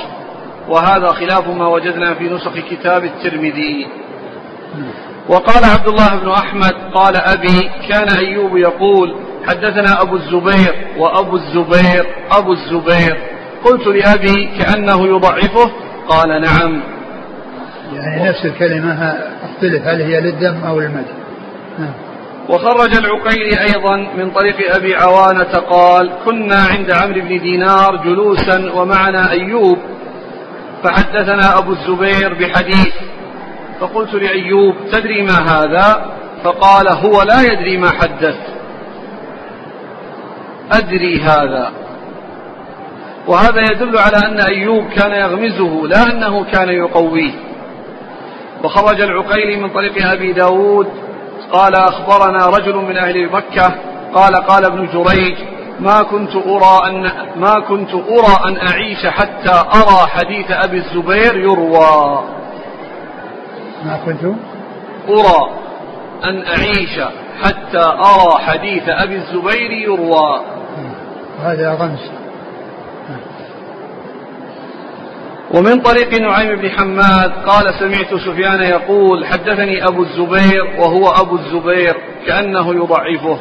[0.68, 3.86] وهذا خلاف ما وجدنا في نسخ كتاب الترمذي.
[5.28, 9.16] وقال عبد الله بن أحمد قال أبي كان أيوب يقول
[9.46, 13.16] حدثنا أبو الزبير وأبو الزبير أبو الزبير.
[13.64, 15.70] قلت لأبي كأنه يضعفه؟
[16.08, 16.82] قال نعم.
[17.92, 18.92] يعني نفس الكلمة
[19.44, 21.06] اختلف هل هي للدم أو للمد
[21.78, 21.92] نعم.
[22.48, 29.30] وخرج العقيلي أيضا من طريق أبي عوانة قال كنا عند عمرو بن دينار جلوسا ومعنا
[29.30, 29.78] أيوب
[30.84, 32.94] فحدثنا أبو الزبير بحديث
[33.82, 36.12] فقلت لأيوب تدري ما هذا؟
[36.44, 38.36] فقال هو لا يدري ما حدث.
[40.72, 41.72] أدري هذا.
[43.26, 47.32] وهذا يدل على أن أيوب كان يغمزه لا أنه كان يقويه.
[48.64, 50.88] وخرج العقيلي من طريق أبي داود
[51.52, 53.74] قال أخبرنا رجل من أهل مكة.
[54.14, 55.36] قال قال ابن جريج
[55.80, 62.41] ما كنت أرى أن ما كنت أرى أن أعيش حتى أرى حديث أبي الزبير يروى.
[63.84, 64.24] ما كنت
[65.08, 65.50] أرى
[66.24, 67.00] أن أعيش
[67.42, 70.40] حتى أرى حديث أبي الزبير يروى.
[71.42, 72.10] هذا غمس
[75.54, 81.96] ومن طريق نعيم بن حماد قال سمعت سفيان يقول حدثني أبو الزبير وهو أبو الزبير
[82.26, 83.38] كأنه يضعفه.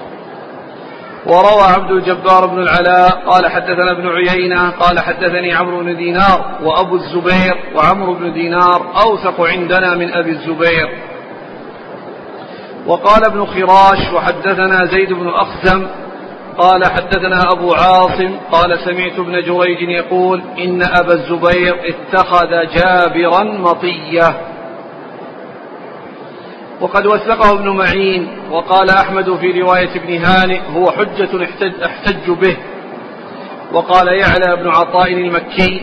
[1.25, 6.95] وروى عبد الجبار بن العلاء قال حدثنا ابن عيينة قال حدثني عمرو بن دينار وأبو
[6.95, 10.89] الزبير وعمرو بن دينار أوثق عندنا من أبي الزبير.
[12.87, 15.87] وقال ابن خراش وحدثنا زيد بن أخزم
[16.57, 24.50] قال حدثنا أبو عاصم قال سمعت ابن جريج يقول إن أبا الزبير اتخذ جابرا مطية.
[26.81, 32.57] وقد وثقه ابن معين وقال أحمد في رواية ابن هانئ هو حجة احتج, احتج به.
[33.73, 35.81] وقال يعلى بن عطاء المكي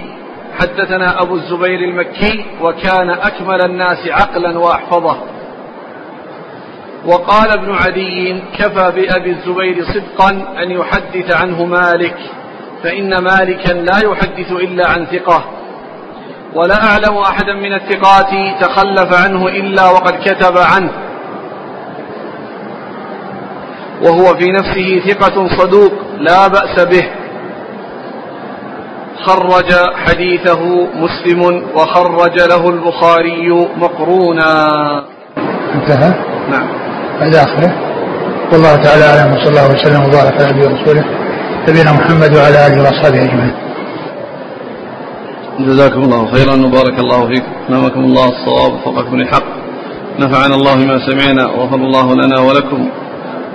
[0.60, 5.16] حدثنا أبو الزبير المكي وكان أكمل الناس عقلا وأحفظه.
[7.06, 10.30] وقال ابن عدي كفى بأبي الزبير صدقا
[10.62, 12.16] أن يحدث عنه مالك
[12.82, 15.44] فإن مالكا لا يحدث إلا عن ثقة.
[16.58, 20.90] ولا أعلم أحدا من الثقات تخلف عنه إلا وقد كتب عنه.
[24.02, 27.08] وهو في نفسه ثقة صدوق لا بأس به.
[29.26, 29.72] خرج
[30.06, 34.52] حديثه مسلم وخرج له البخاري مقرونا.
[35.74, 36.14] انتهى؟
[36.50, 36.68] نعم.
[37.20, 37.72] هذا آخره.
[38.52, 41.04] والله تعالى أعلم وصلى الله وسلم وبارك على نبينا ورسوله
[41.68, 43.67] نبينا محمد وعلى آله وأصحابه أجمعين.
[45.58, 49.44] جزاكم الله خيرا وبارك الله فيكم نامكم الله الصواب وفقكم للحق.
[50.18, 52.88] نفعنا الله ما سمعنا وغفر الله لنا ولكم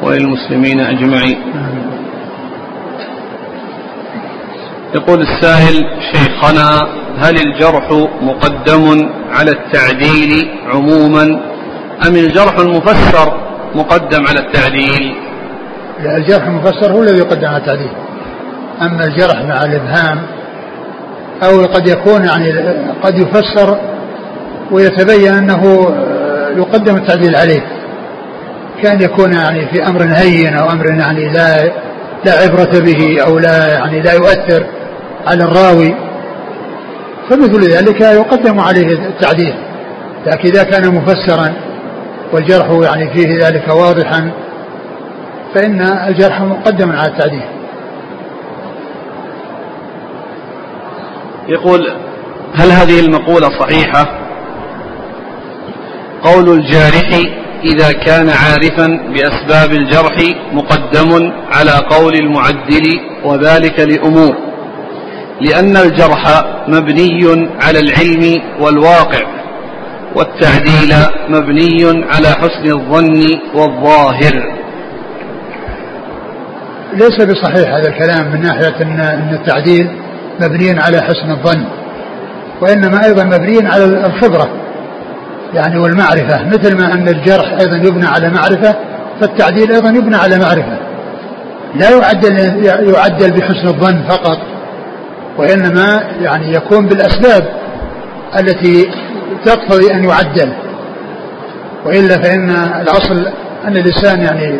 [0.04, 1.38] وللمسلمين أجمعين.
[4.96, 6.88] يقول السائل شيخنا
[7.18, 11.24] هل الجرح مقدم على التعديل عموما
[12.08, 13.34] أم الجرح المفسر
[13.76, 15.16] مقدم على التعديل؟
[16.04, 17.92] لا الجرح المفسر هو الذي يقدم على التعديل.
[18.82, 20.22] أما الجرح مع الإبهام
[21.46, 22.52] أو قد يكون يعني
[23.04, 23.78] قد يفسر
[24.72, 25.94] ويتبين أنه
[26.58, 27.62] يقدم التعديل عليه
[28.84, 31.64] كأن يكون يعني في أمر هين أو أمر يعني لا
[32.26, 34.66] لا عبرة به أو لا يعني لا يؤثر
[35.28, 35.96] على الراوي.
[37.30, 39.56] فمثل ذلك يقدم عليه التعديل
[40.26, 41.54] لكن إذا كان مفسرا
[42.34, 44.32] والجرح يعني فيه ذلك واضحا
[45.56, 47.44] فإن الجرح مقدم على التعديل.
[51.48, 51.80] يقول
[52.56, 54.20] هل هذه المقولة صحيحة؟
[56.24, 57.20] قول الجارح
[57.66, 60.18] إذا كان عارفا بأسباب الجرح
[60.54, 64.36] مقدم على قول المعدل وذلك لأمور.
[65.42, 69.28] لأن الجرح مبني على العلم والواقع
[70.16, 70.94] والتعديل
[71.30, 73.24] مبني على حسن الظن
[73.56, 74.54] والظاهر.
[76.94, 80.03] ليس بصحيح هذا الكلام من ناحية أن التعديل.
[80.42, 81.66] مبني على حسن الظن
[82.62, 84.50] وإنما أيضا مبني على الخبرة
[85.54, 88.76] يعني والمعرفة مثل ما أن الجرح أيضا يبنى على معرفة
[89.22, 90.78] فالتعديل أيضا يبنى على معرفة.
[91.76, 94.38] لا يعدل يعدل بحسن الظن فقط
[95.38, 97.50] وإنما يعني يكون بالأسباب
[98.40, 98.92] التي
[99.46, 100.54] تقتضي أن يعدل.
[101.86, 102.50] وإلا فإن
[102.82, 103.28] الأصل
[103.68, 104.58] أن الإنسان يعني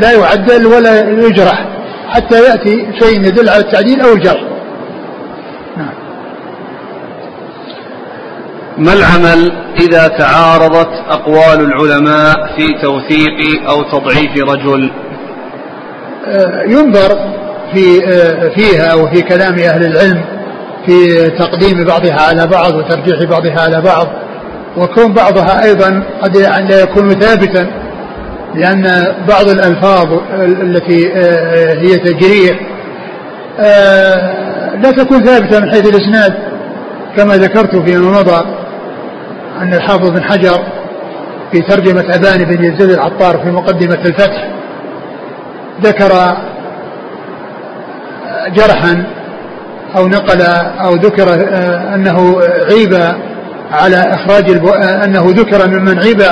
[0.00, 1.64] لا يعدل ولا يجرح
[2.08, 4.42] حتى يأتي شيء يدل على التعديل أو الجرح
[5.76, 5.94] نعم
[8.78, 14.90] ما العمل إذا تعارضت أقوال العلماء في توثيق أو تضعيف رجل؟
[16.26, 17.08] آه، ينظر
[17.74, 20.24] في آه، فيها وفي كلام أهل العلم
[20.86, 24.06] في تقديم بعضها على بعض وترجيح بعضها على بعض.
[24.76, 27.66] وكون بعضها أيضا قد لا يكون ثابتا
[28.54, 30.08] لأن بعض الألفاظ
[30.40, 32.60] التي آه، هي تجريح
[34.82, 36.34] لا تكون ثابتة من حيث الإسناد
[37.16, 38.59] كما ذكرت فيما مضى.
[39.60, 40.64] أن الحافظ بن حجر
[41.52, 44.48] في ترجمة أبان بن يزيد العطار في مقدمة الفتح
[45.82, 46.36] ذكر
[48.48, 49.04] جرحا
[49.96, 50.42] أو نقل
[50.80, 52.40] أو ذكر آه، أنه
[52.70, 52.94] عيب
[53.72, 54.50] على إخراج.
[54.50, 56.22] آه، أنه ذكر ممن عيب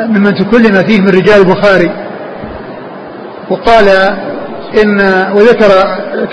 [0.00, 1.90] ممن تكلم فيه من رجال البخاري
[3.50, 3.88] وقال
[4.82, 5.00] إن
[5.34, 5.70] وذكر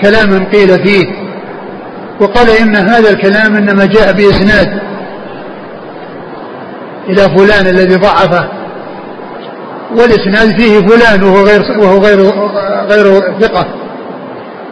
[0.02, 1.04] كلاما قيل فيه
[2.20, 4.87] وقال إن هذا الكلام إنما جاء بإسناد
[7.08, 8.48] إلى فلان الذي ضعفه.
[9.90, 12.20] والإسناد فيه فلان وهو غير وهو غير
[12.90, 13.66] غير ثقة.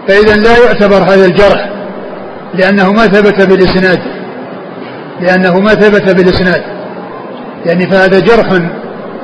[0.09, 1.70] فإذا لا يعتبر هذا الجرح
[2.55, 3.99] لأنه ما ثبت بالإسناد.
[5.20, 6.62] لأنه ما ثبت بالإسناد.
[7.66, 8.47] يعني فهذا جرح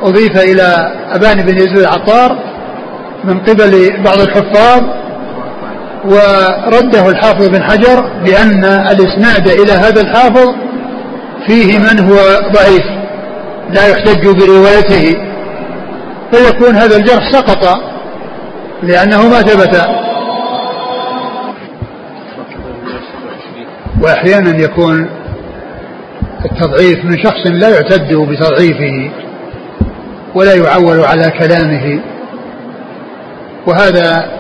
[0.03, 2.39] أضيف إلى أبان بن يزيد العطار
[3.25, 4.83] من قبل بعض الحفاظ
[6.05, 10.49] ورده الحافظ بن حجر بأن الإسناد إلى هذا الحافظ
[11.47, 12.17] فيه من هو
[12.53, 13.02] ضعيف.
[13.71, 15.17] لا يحتج بروايته
[16.33, 17.81] فيكون هذا الجرح سقط
[18.83, 19.87] لأنه ما ثبت.
[24.01, 25.11] وأحيانا يكون
[26.45, 29.11] التضعيف من شخص لا يعتد بتضعيفه
[30.35, 32.01] ولا يعول على كلامه.
[33.67, 34.31] وهذا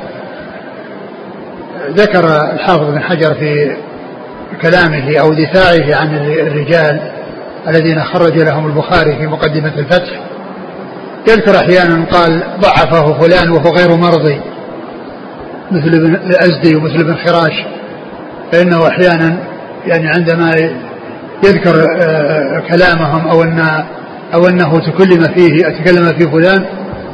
[1.90, 3.76] ذكر الحافظ بن حجر في
[4.62, 7.12] كلامه أو دفاعه عن الرجال
[7.68, 10.20] الذين خرج لهم البخاري في مقدمة الفتح.
[11.28, 14.40] يذكر أحيانا قال ضعفه فلان وهو غير مرضي
[15.70, 17.64] مثل ابن الأزدي ومثل ابن خراش
[18.52, 19.38] فإنه أحيانا
[19.86, 20.50] يعني عندما
[21.44, 23.84] يذكر آه، كلامهم أو أن
[24.34, 26.66] أو أنه تكلم فيه تكلم فيه فلان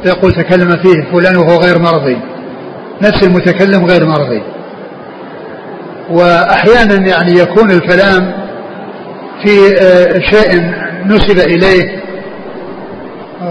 [0.03, 2.17] فيقول تكلم فيه فلان وهو غير مرضي.
[3.01, 4.43] نفس المتكلم غير مرضي.
[6.09, 8.33] وأحيانا يعني يكون الكلام
[9.43, 10.71] في آه، شيء
[11.05, 11.99] نسب إليه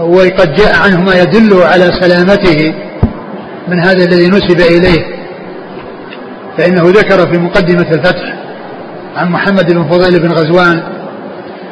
[0.01, 2.73] وقد جاء عنه ما يدل على سلامته
[3.67, 5.19] من هذا الذي نسب إليه.
[6.57, 8.33] فإنه ذكر في مقدمة الفتح
[9.15, 10.83] عن محمد بن فضيل بن غزوان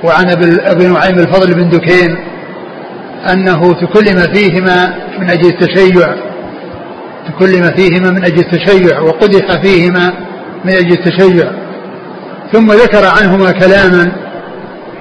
[0.03, 0.29] وعن
[0.65, 2.17] أبي نعيم الفضل بن دكين
[3.33, 6.15] أنه تكلم فيهما من أجل التشيع
[7.27, 10.13] تكلم فيهما من أجل التشيع وقدح فيهما
[10.65, 11.51] من أجل التشيع.
[12.53, 14.11] ثم ذكر عنهما كلاما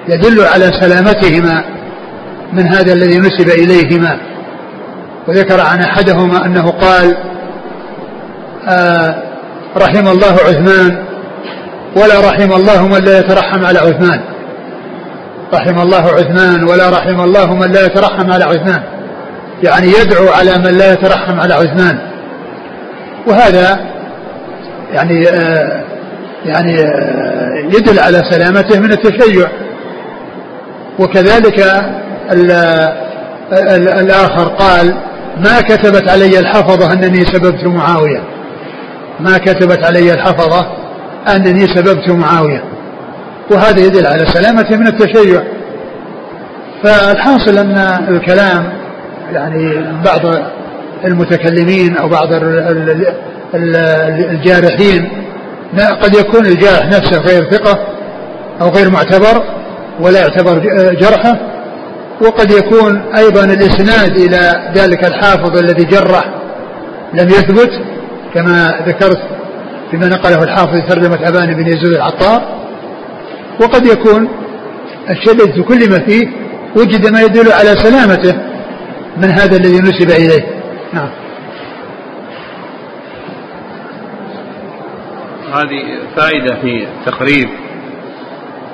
[0.09, 1.65] يدل على سلامتهما
[2.53, 4.19] من هذا الذي نسب إليهما.
[5.29, 7.17] وذكر عن أحدهما أنه قال
[8.69, 9.15] آه
[9.77, 11.05] رحم الله عثمان
[11.97, 14.21] ولا رحم الله من لا يترحم على عثمان.
[15.55, 18.83] رحم الله عثمان ولا رحم الله من لا يترحم على عثمان.
[19.63, 21.99] يعني يدعو على من لا يترحم على عثمان.
[23.27, 23.79] وهذا
[24.93, 25.86] يعني آه
[26.47, 29.49] يعني آه يدل على سلامته من التشيع.
[30.99, 31.61] وكذلك
[32.33, 32.51] ال
[33.53, 34.95] ال الآخر قال
[35.37, 38.23] ما كتبت علي الحفظة أنني سببت معاوية.
[39.21, 40.67] ما كتبت علي الحفظة
[41.29, 42.63] أنني سببت معاوية.
[43.51, 45.43] وهذا يدل على سلامته من التشيع.
[46.83, 47.79] فالحاصل أن
[48.09, 48.73] الكلام
[49.33, 50.21] يعني بعض
[51.05, 52.29] المتكلمين أو بعض
[53.55, 55.09] الجارحين
[56.03, 57.79] قد يكون الجارح نفسه غير ثقة
[58.61, 59.43] أو غير معتبر
[60.01, 60.59] ولا يعتبر
[61.01, 61.41] جرحه
[62.21, 66.25] وقد يكون أيضا الإسناد إلى ذلك الحافظ الذي جرح
[67.15, 67.71] لم يثبت
[68.35, 69.19] كما ذكرت
[69.91, 72.43] فيما نقله الحافظ ترجمة أبان بن يزيد العطار
[73.61, 74.29] وقد يكون
[75.11, 76.27] الشيء في كل ما فيه
[76.77, 78.35] وجد ما يدل على سلامته
[79.17, 80.47] من هذا الذي نسب إليه.
[80.93, 81.09] نعم.
[85.53, 87.49] هذه فائدة في تقريب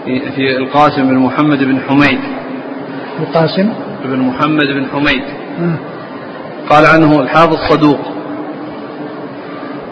[0.05, 2.19] في القاسم بن محمد بن حميد.
[3.21, 3.73] القاسم؟
[4.05, 5.23] بن محمد بن حميد.
[6.71, 8.01] قال عنه الحافظ صدوق.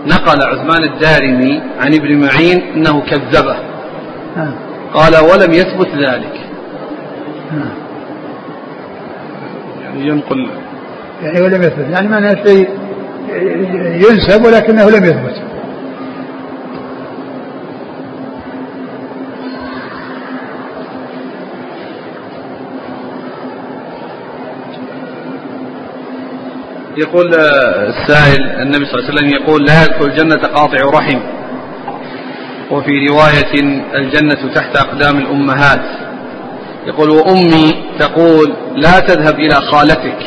[0.07, 3.57] نقل عثمان الدارمي عن ابن معين إنه كذبه.
[4.95, 6.41] قال ولم يثبت ذلك.
[9.83, 10.49] يعني ينقل.
[11.22, 11.87] يعني ولم يثبت.
[11.91, 12.68] يعني معنى شيء
[13.95, 15.43] ينسب ولكنه لم يثبت.
[27.01, 31.20] يقول السائل النبي صلى الله عليه وسلم يقول لا يدخل الجنة قاطع رحم.
[32.70, 33.53] وفي رواية
[33.94, 35.84] الجنة تحت أقدام الأمهات.
[36.86, 40.18] يقول وأمي تقول لا تذهب إلى خالتك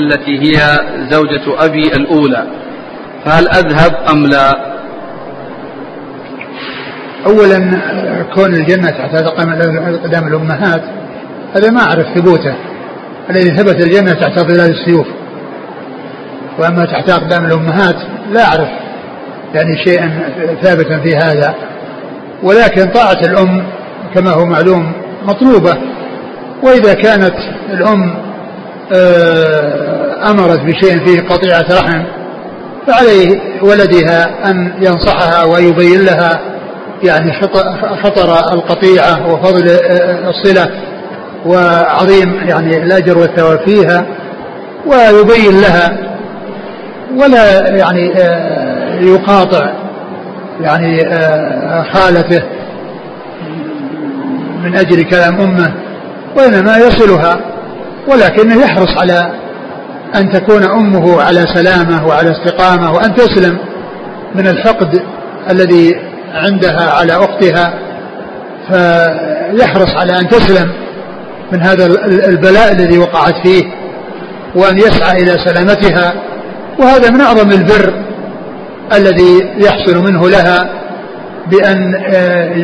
[0.00, 0.78] التي هي
[1.10, 2.46] زوجة أبي الأولى.
[3.24, 4.70] فهل أذهب أم لا؟
[7.26, 7.58] أولا
[8.34, 10.82] كون الجنة تحت أقدام الأمهات
[11.56, 12.54] هذا ما أعرف ثبوته.
[13.30, 15.06] الذي ثبت الجنة تحت ظلال السيوف.
[16.60, 17.96] وأما تحت أقدام الأمهات
[18.32, 18.68] لا أعرف
[19.54, 20.10] يعني شيئا
[20.62, 21.54] ثابتا في هذا.
[22.42, 23.62] ولكن طاعة الأم
[24.14, 24.92] كما هو معلوم
[25.24, 25.76] مطلوبة.
[26.62, 27.34] وإذا كانت
[27.72, 28.14] الأم
[28.92, 32.02] آه، أمرت بشيء فيه قطيعة رحم
[32.86, 36.40] فعليه ولدها أن ينصحها ويبين لها
[37.02, 37.32] يعني
[38.02, 39.78] خطر القطيعة وفضل
[40.28, 40.70] الصلة
[41.46, 44.06] وعظيم يعني الأجر والثواب فيها
[44.86, 45.98] ويبين لها
[47.16, 49.72] ولا يعني آه، يقاطع
[50.60, 52.42] يعني آه، خالته
[54.64, 55.72] من أجل كلام أمه
[56.36, 57.40] وإنما يصلها
[58.08, 59.32] ولكنه يحرص على
[60.14, 63.58] أن تكون أمه على سلامة وعلى استقامة وأن تسلم
[64.34, 65.02] من الحقد
[65.50, 65.94] الذي
[66.34, 67.74] عندها على أختها
[68.68, 70.72] فيحرص على أن تسلم
[71.52, 73.62] من هذا البلاء الذي وقعت فيه
[74.54, 76.29] وأن يسعى إلى سلامتها
[76.78, 77.94] وهذا من أعظم البر
[78.92, 80.70] الذي يحصل منه لها
[81.50, 82.54] بأن آه،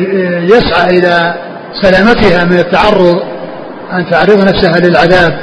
[0.43, 1.33] يسعى إلى
[1.81, 3.21] سلامتها من التعرض
[3.93, 5.39] أن تعرض نفسها للعذاب.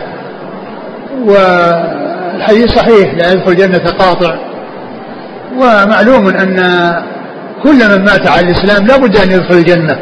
[1.25, 4.39] والحديث صحيح لا يدخل الجنة قاطع.
[5.57, 6.57] ومعلوم أن
[7.63, 9.99] كل من مات على الإسلام لا بد أن يدخل الجنة.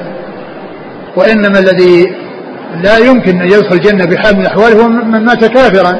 [1.16, 2.14] وإنما الذي
[2.82, 5.96] لا يمكن أن يدخل الجنة بحال من الأحوال هو من مات كافرا.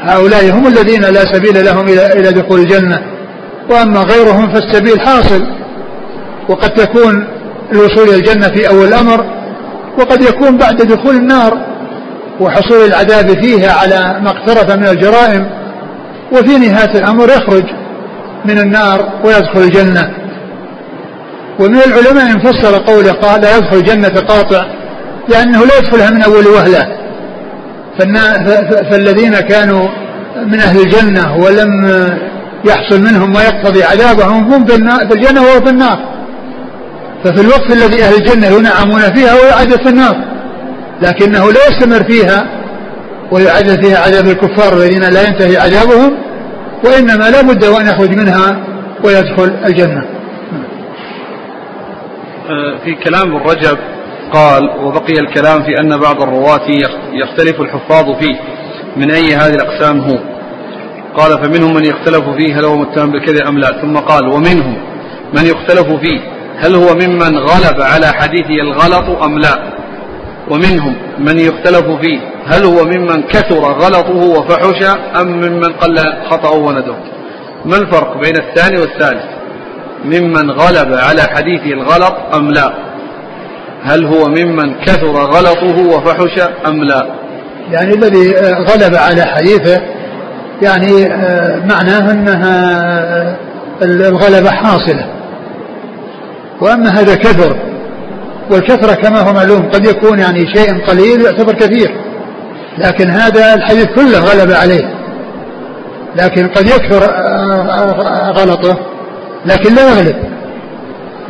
[0.00, 2.98] هؤلاء هم الذين لا سبيل لهم إلى إلى دخول الجنة.
[3.70, 5.46] وأما غيرهم فالسبيل حاصل.
[6.48, 7.26] وقد تكون
[7.72, 9.24] الوصول إلى الجنة في أول الأمر
[9.98, 11.58] وقد يكون بعد دخول النار
[12.40, 15.46] وحصول العذاب فيها على ما اقترف من الجرائم.
[16.32, 17.64] وفي نهاية الأمر يخرج
[18.44, 20.10] من النار ويدخل الجنة.
[21.60, 24.66] ومن العلماء فسر قوله قال لا يدخل الجنة قاطع
[25.28, 26.99] لأنه لا يدخلها من أول وهلة.
[28.90, 29.86] فالذين كانوا
[30.46, 31.70] من أهل الجنة ولم
[32.64, 35.98] يحصل منهم ما يقتضي عذابهم هم في الجنة وهو في النار.
[37.24, 40.16] ففي الوقت الذي أهل الجنة ينعمون فيها هو يعذب في النار.
[41.02, 42.46] لكنه لا يستمر فيها
[43.32, 46.18] ويعذب فيها عذاب الكفار الذين لا ينتهي عذابهم
[46.84, 48.64] وإنما لا بد وأن يخرج منها
[49.04, 50.04] ويدخل الجنة.
[52.50, 53.78] آه، في كلام الرجب
[54.32, 56.68] قال وبقي الكلام في أن بعض الرواة
[57.12, 58.40] يختلف الحفاظ فيه.
[58.96, 60.18] من أي هذه الأقسام هو؟
[61.16, 63.68] قال فمنهم من يختلف فيه هل هو متهم بالكذب أم لا.
[63.82, 64.76] ثم قال ومنهم
[65.34, 66.20] من يختلف فيه
[66.58, 69.72] هل هو ممن غلب على حديثه الغلط أم لا.
[70.50, 74.82] ومنهم من يختلف فيه هل هو ممن كثر غلطه وفحش
[75.20, 75.98] أم ممن قل
[76.30, 76.94] خطأه وندم
[77.64, 79.24] ما الفرق بين الثاني والثالث؟
[80.04, 82.89] ممن غلب على حديثه الغلط أم لا.
[83.84, 87.06] هل هو ممن كثر غلطه وفحش أم لا؟
[87.70, 88.34] يعني الذي
[88.68, 89.80] غلب على حديثه
[90.62, 92.74] يعني آه، معناه أنها
[93.18, 93.36] آه،
[93.82, 95.06] الغلبة حاصلة.
[96.60, 97.56] وأما هذا كثر
[98.50, 101.90] والكثرة كما هو معلوم قد يكون يعني شيء قليل يعتبر كثير
[102.78, 104.94] لكن هذا الحديث كله غلب عليه.
[106.16, 108.78] لكن قد يكثر آه، غلطه
[109.46, 110.16] لكن لا يغلب.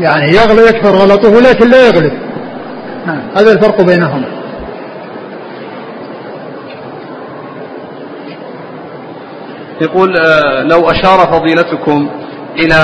[0.01, 2.13] يعني يغلب يكثر غلطه لكن لا يغلب.
[3.35, 4.41] هذا الفرق بينهما
[9.81, 12.11] يقول آه، لو أشار فضيلتكم
[12.59, 12.77] إلى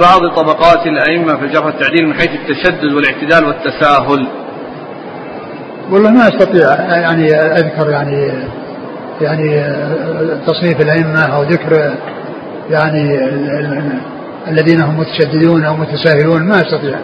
[0.00, 4.26] بعض طبقات الأئمة في الجرح والتعديل من حيث التشدد والاعتدال والتساهل.
[5.90, 8.32] والله ما أستطيع يعني أذكر يعني
[9.20, 9.64] يعني
[10.46, 11.94] تصنيف الأئمة أو ذكر
[12.70, 13.18] يعني
[14.48, 16.98] الذين هم متشددون أو متساهلون ما أستطيع.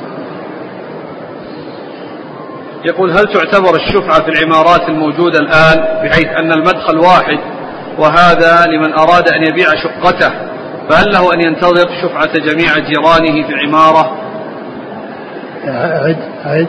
[2.85, 7.39] يقول هل تعتبر الشفعة في العمارات الموجودة الآن بحيث أن المدخل واحد
[7.99, 10.33] وهذا لمن أراد أن يبيع شقته
[10.91, 14.17] فهل له أن ينتظر شفعة جميع جيرانه في العمارة
[15.67, 16.69] عد عد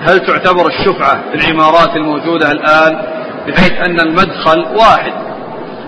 [0.00, 3.02] هل تعتبر الشفعة في العمارات الموجودة الآن
[3.48, 5.12] بحيث أن المدخل واحد؟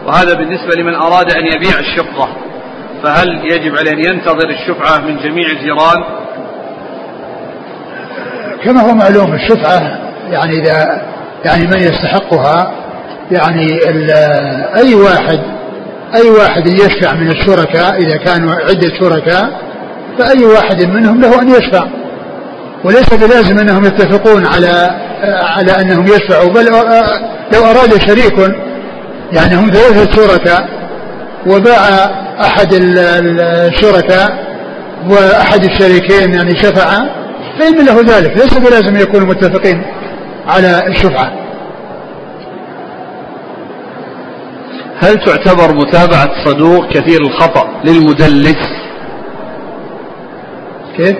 [0.07, 2.29] وهذا بالنسبة لمن أراد أن يبيع الشقة
[3.03, 6.22] فهل يجب عليه أن ينتظر الشفعة من جميع الجيران
[8.65, 9.99] كما هو معلوم الشفعة
[10.31, 11.03] يعني إذا
[11.45, 12.73] يعني من يستحقها
[13.31, 13.67] يعني
[14.77, 15.41] أي واحد
[16.15, 19.51] أي واحد يشفع من الشركاء إذا كانوا عدة شركاء
[20.19, 21.87] فأي واحد منهم له أن يشفع.
[22.85, 24.91] وليس بلازم أنهم يتفقون على
[25.25, 26.65] على أنهم يشفعوا بل
[27.55, 28.39] لو أراد شريك
[29.33, 30.69] يعني هم ثلاثة شركاء
[31.47, 32.11] وباع
[32.41, 34.53] أحد الشركاء
[35.11, 37.03] وأحد الشريكين يعني شفع
[37.59, 39.83] فإن له ذلك ليس بلازم يكونوا متفقين
[40.47, 41.33] على الشفعة.
[45.01, 48.69] هل تعتبر متابعة صدوق كثير الخطأ للمدلس؟
[50.97, 51.17] كيف؟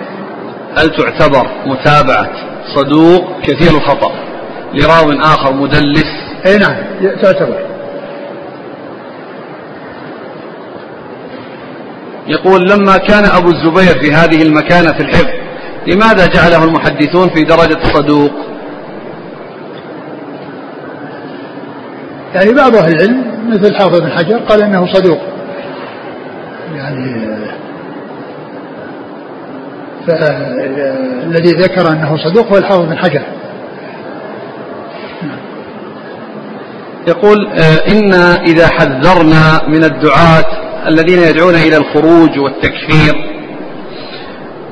[0.77, 2.29] هل تعتبر متابعة
[2.75, 4.11] صدوق كثير الخطأ
[4.73, 6.11] لراو آخر مدلس؟
[6.45, 6.75] أي نعم
[7.21, 7.59] تعتبر.
[12.27, 15.42] يقول لما كان أبو الزبير في هذه المكانة في الحفظ
[15.87, 18.31] لماذا جعله المحدثون في درجة صدوق؟
[22.35, 25.19] يعني بعض أهل العلم مثل حافظ بن حجر قال إنه صدوق.
[26.75, 27.27] يعني
[30.07, 33.21] فالذي ذكر أنه صدوق هو الحافظ بن حجر.
[37.07, 38.13] يقول آه، إن
[38.47, 40.45] إذا حذرنا من الدعاة
[40.87, 43.32] الذين يدعون إلى الخروج والتكفير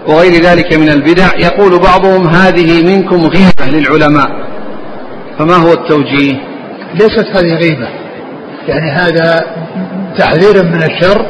[0.07, 4.29] وغير ذلك من البدع يقول بعضهم هذه منكم غيبة للعلماء.
[5.39, 6.33] فما هو التوجيه؟
[6.93, 7.87] ليست هذه غيبة.
[8.67, 9.45] يعني هذا
[10.17, 11.25] تحذير من الشر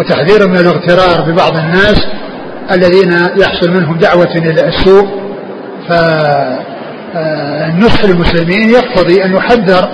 [0.00, 2.06] وتحذير من الاغترار ببعض الناس
[2.70, 5.08] الذين يحصل منهم دعوة إلى السوء.
[7.14, 9.88] فالنصح للمسلمين يقتضي أن يحذر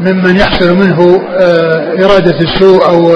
[0.00, 3.12] ممن يحصل منه آه، إرادة السوء أو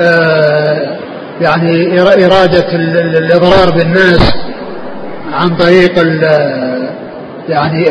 [0.00, 0.93] آه،
[1.40, 2.66] يعني إرادة
[3.18, 4.32] الإضرار بالناس
[5.32, 5.92] عن طريق
[7.48, 7.84] يعني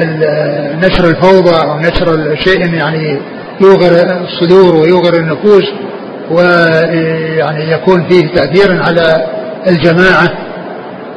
[0.82, 3.20] نشر الفوضى أو نشر شيء يعني
[3.61, 5.64] يوغر الصدور ويوغر النفوس
[6.32, 9.26] ويعني يكون فيه تأثير على
[9.68, 10.30] الجماعة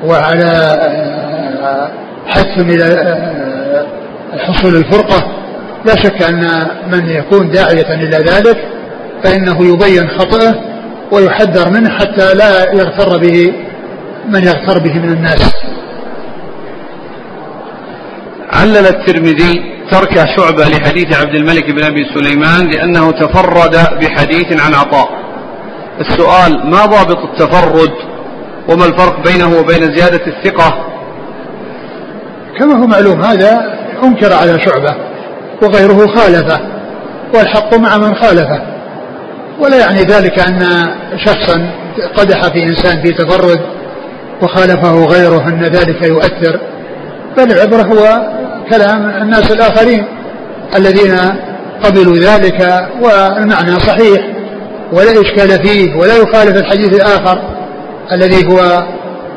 [0.04, 0.50] وعلى
[1.62, 1.90] آه،
[2.26, 3.16] حث إلى
[4.38, 5.26] حصول الفرقة.
[5.84, 8.56] لا شك أن من يكون داعية إلى ذلك
[9.22, 10.54] فإنه يبين خطأه
[11.12, 13.52] ويحذر منه حتى لا يغتر به
[14.28, 15.52] من يغتر به من الناس.
[18.52, 25.08] علل الترمذي ترك شعبة لحديث عبد الملك بن أبي سليمان لأنه تفرد بحديث عن عطاء.
[26.00, 27.92] السؤال ما ضابط التفرد؟
[28.68, 30.86] وما الفرق بينه وبين زيادة الثقة؟
[32.58, 34.96] كما هو معلوم هذا أنكر على شعبة
[35.62, 36.60] وغيره خالفه
[37.34, 38.75] والحق مع من خالفه.
[39.60, 40.86] ولا يعني ذلك أن
[41.24, 41.70] شخصا
[42.16, 43.60] قدح في إنسان في تفرد
[44.42, 46.60] وخالفه غيره أن ذلك يؤثر
[47.36, 48.20] بل العبرة هو
[48.70, 50.06] كلام الناس الآخرين
[50.76, 51.16] الذين
[51.84, 54.36] قبلوا ذلك والمعنى صحيح
[54.92, 57.42] ولا إشكال فيه ولا يخالف الحديث الآخر
[58.12, 58.86] الذي هو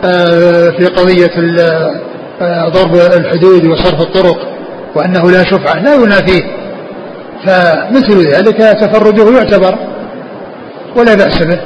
[0.03, 1.31] آه، في قضية
[2.41, 4.37] آه، ضرب الحدود وصرف الطرق
[4.95, 6.41] وأنه لا شفعة لا ينافيه.
[7.45, 9.75] فمثل ذلك تفرده يعتبر
[10.95, 11.59] ولا بأس به.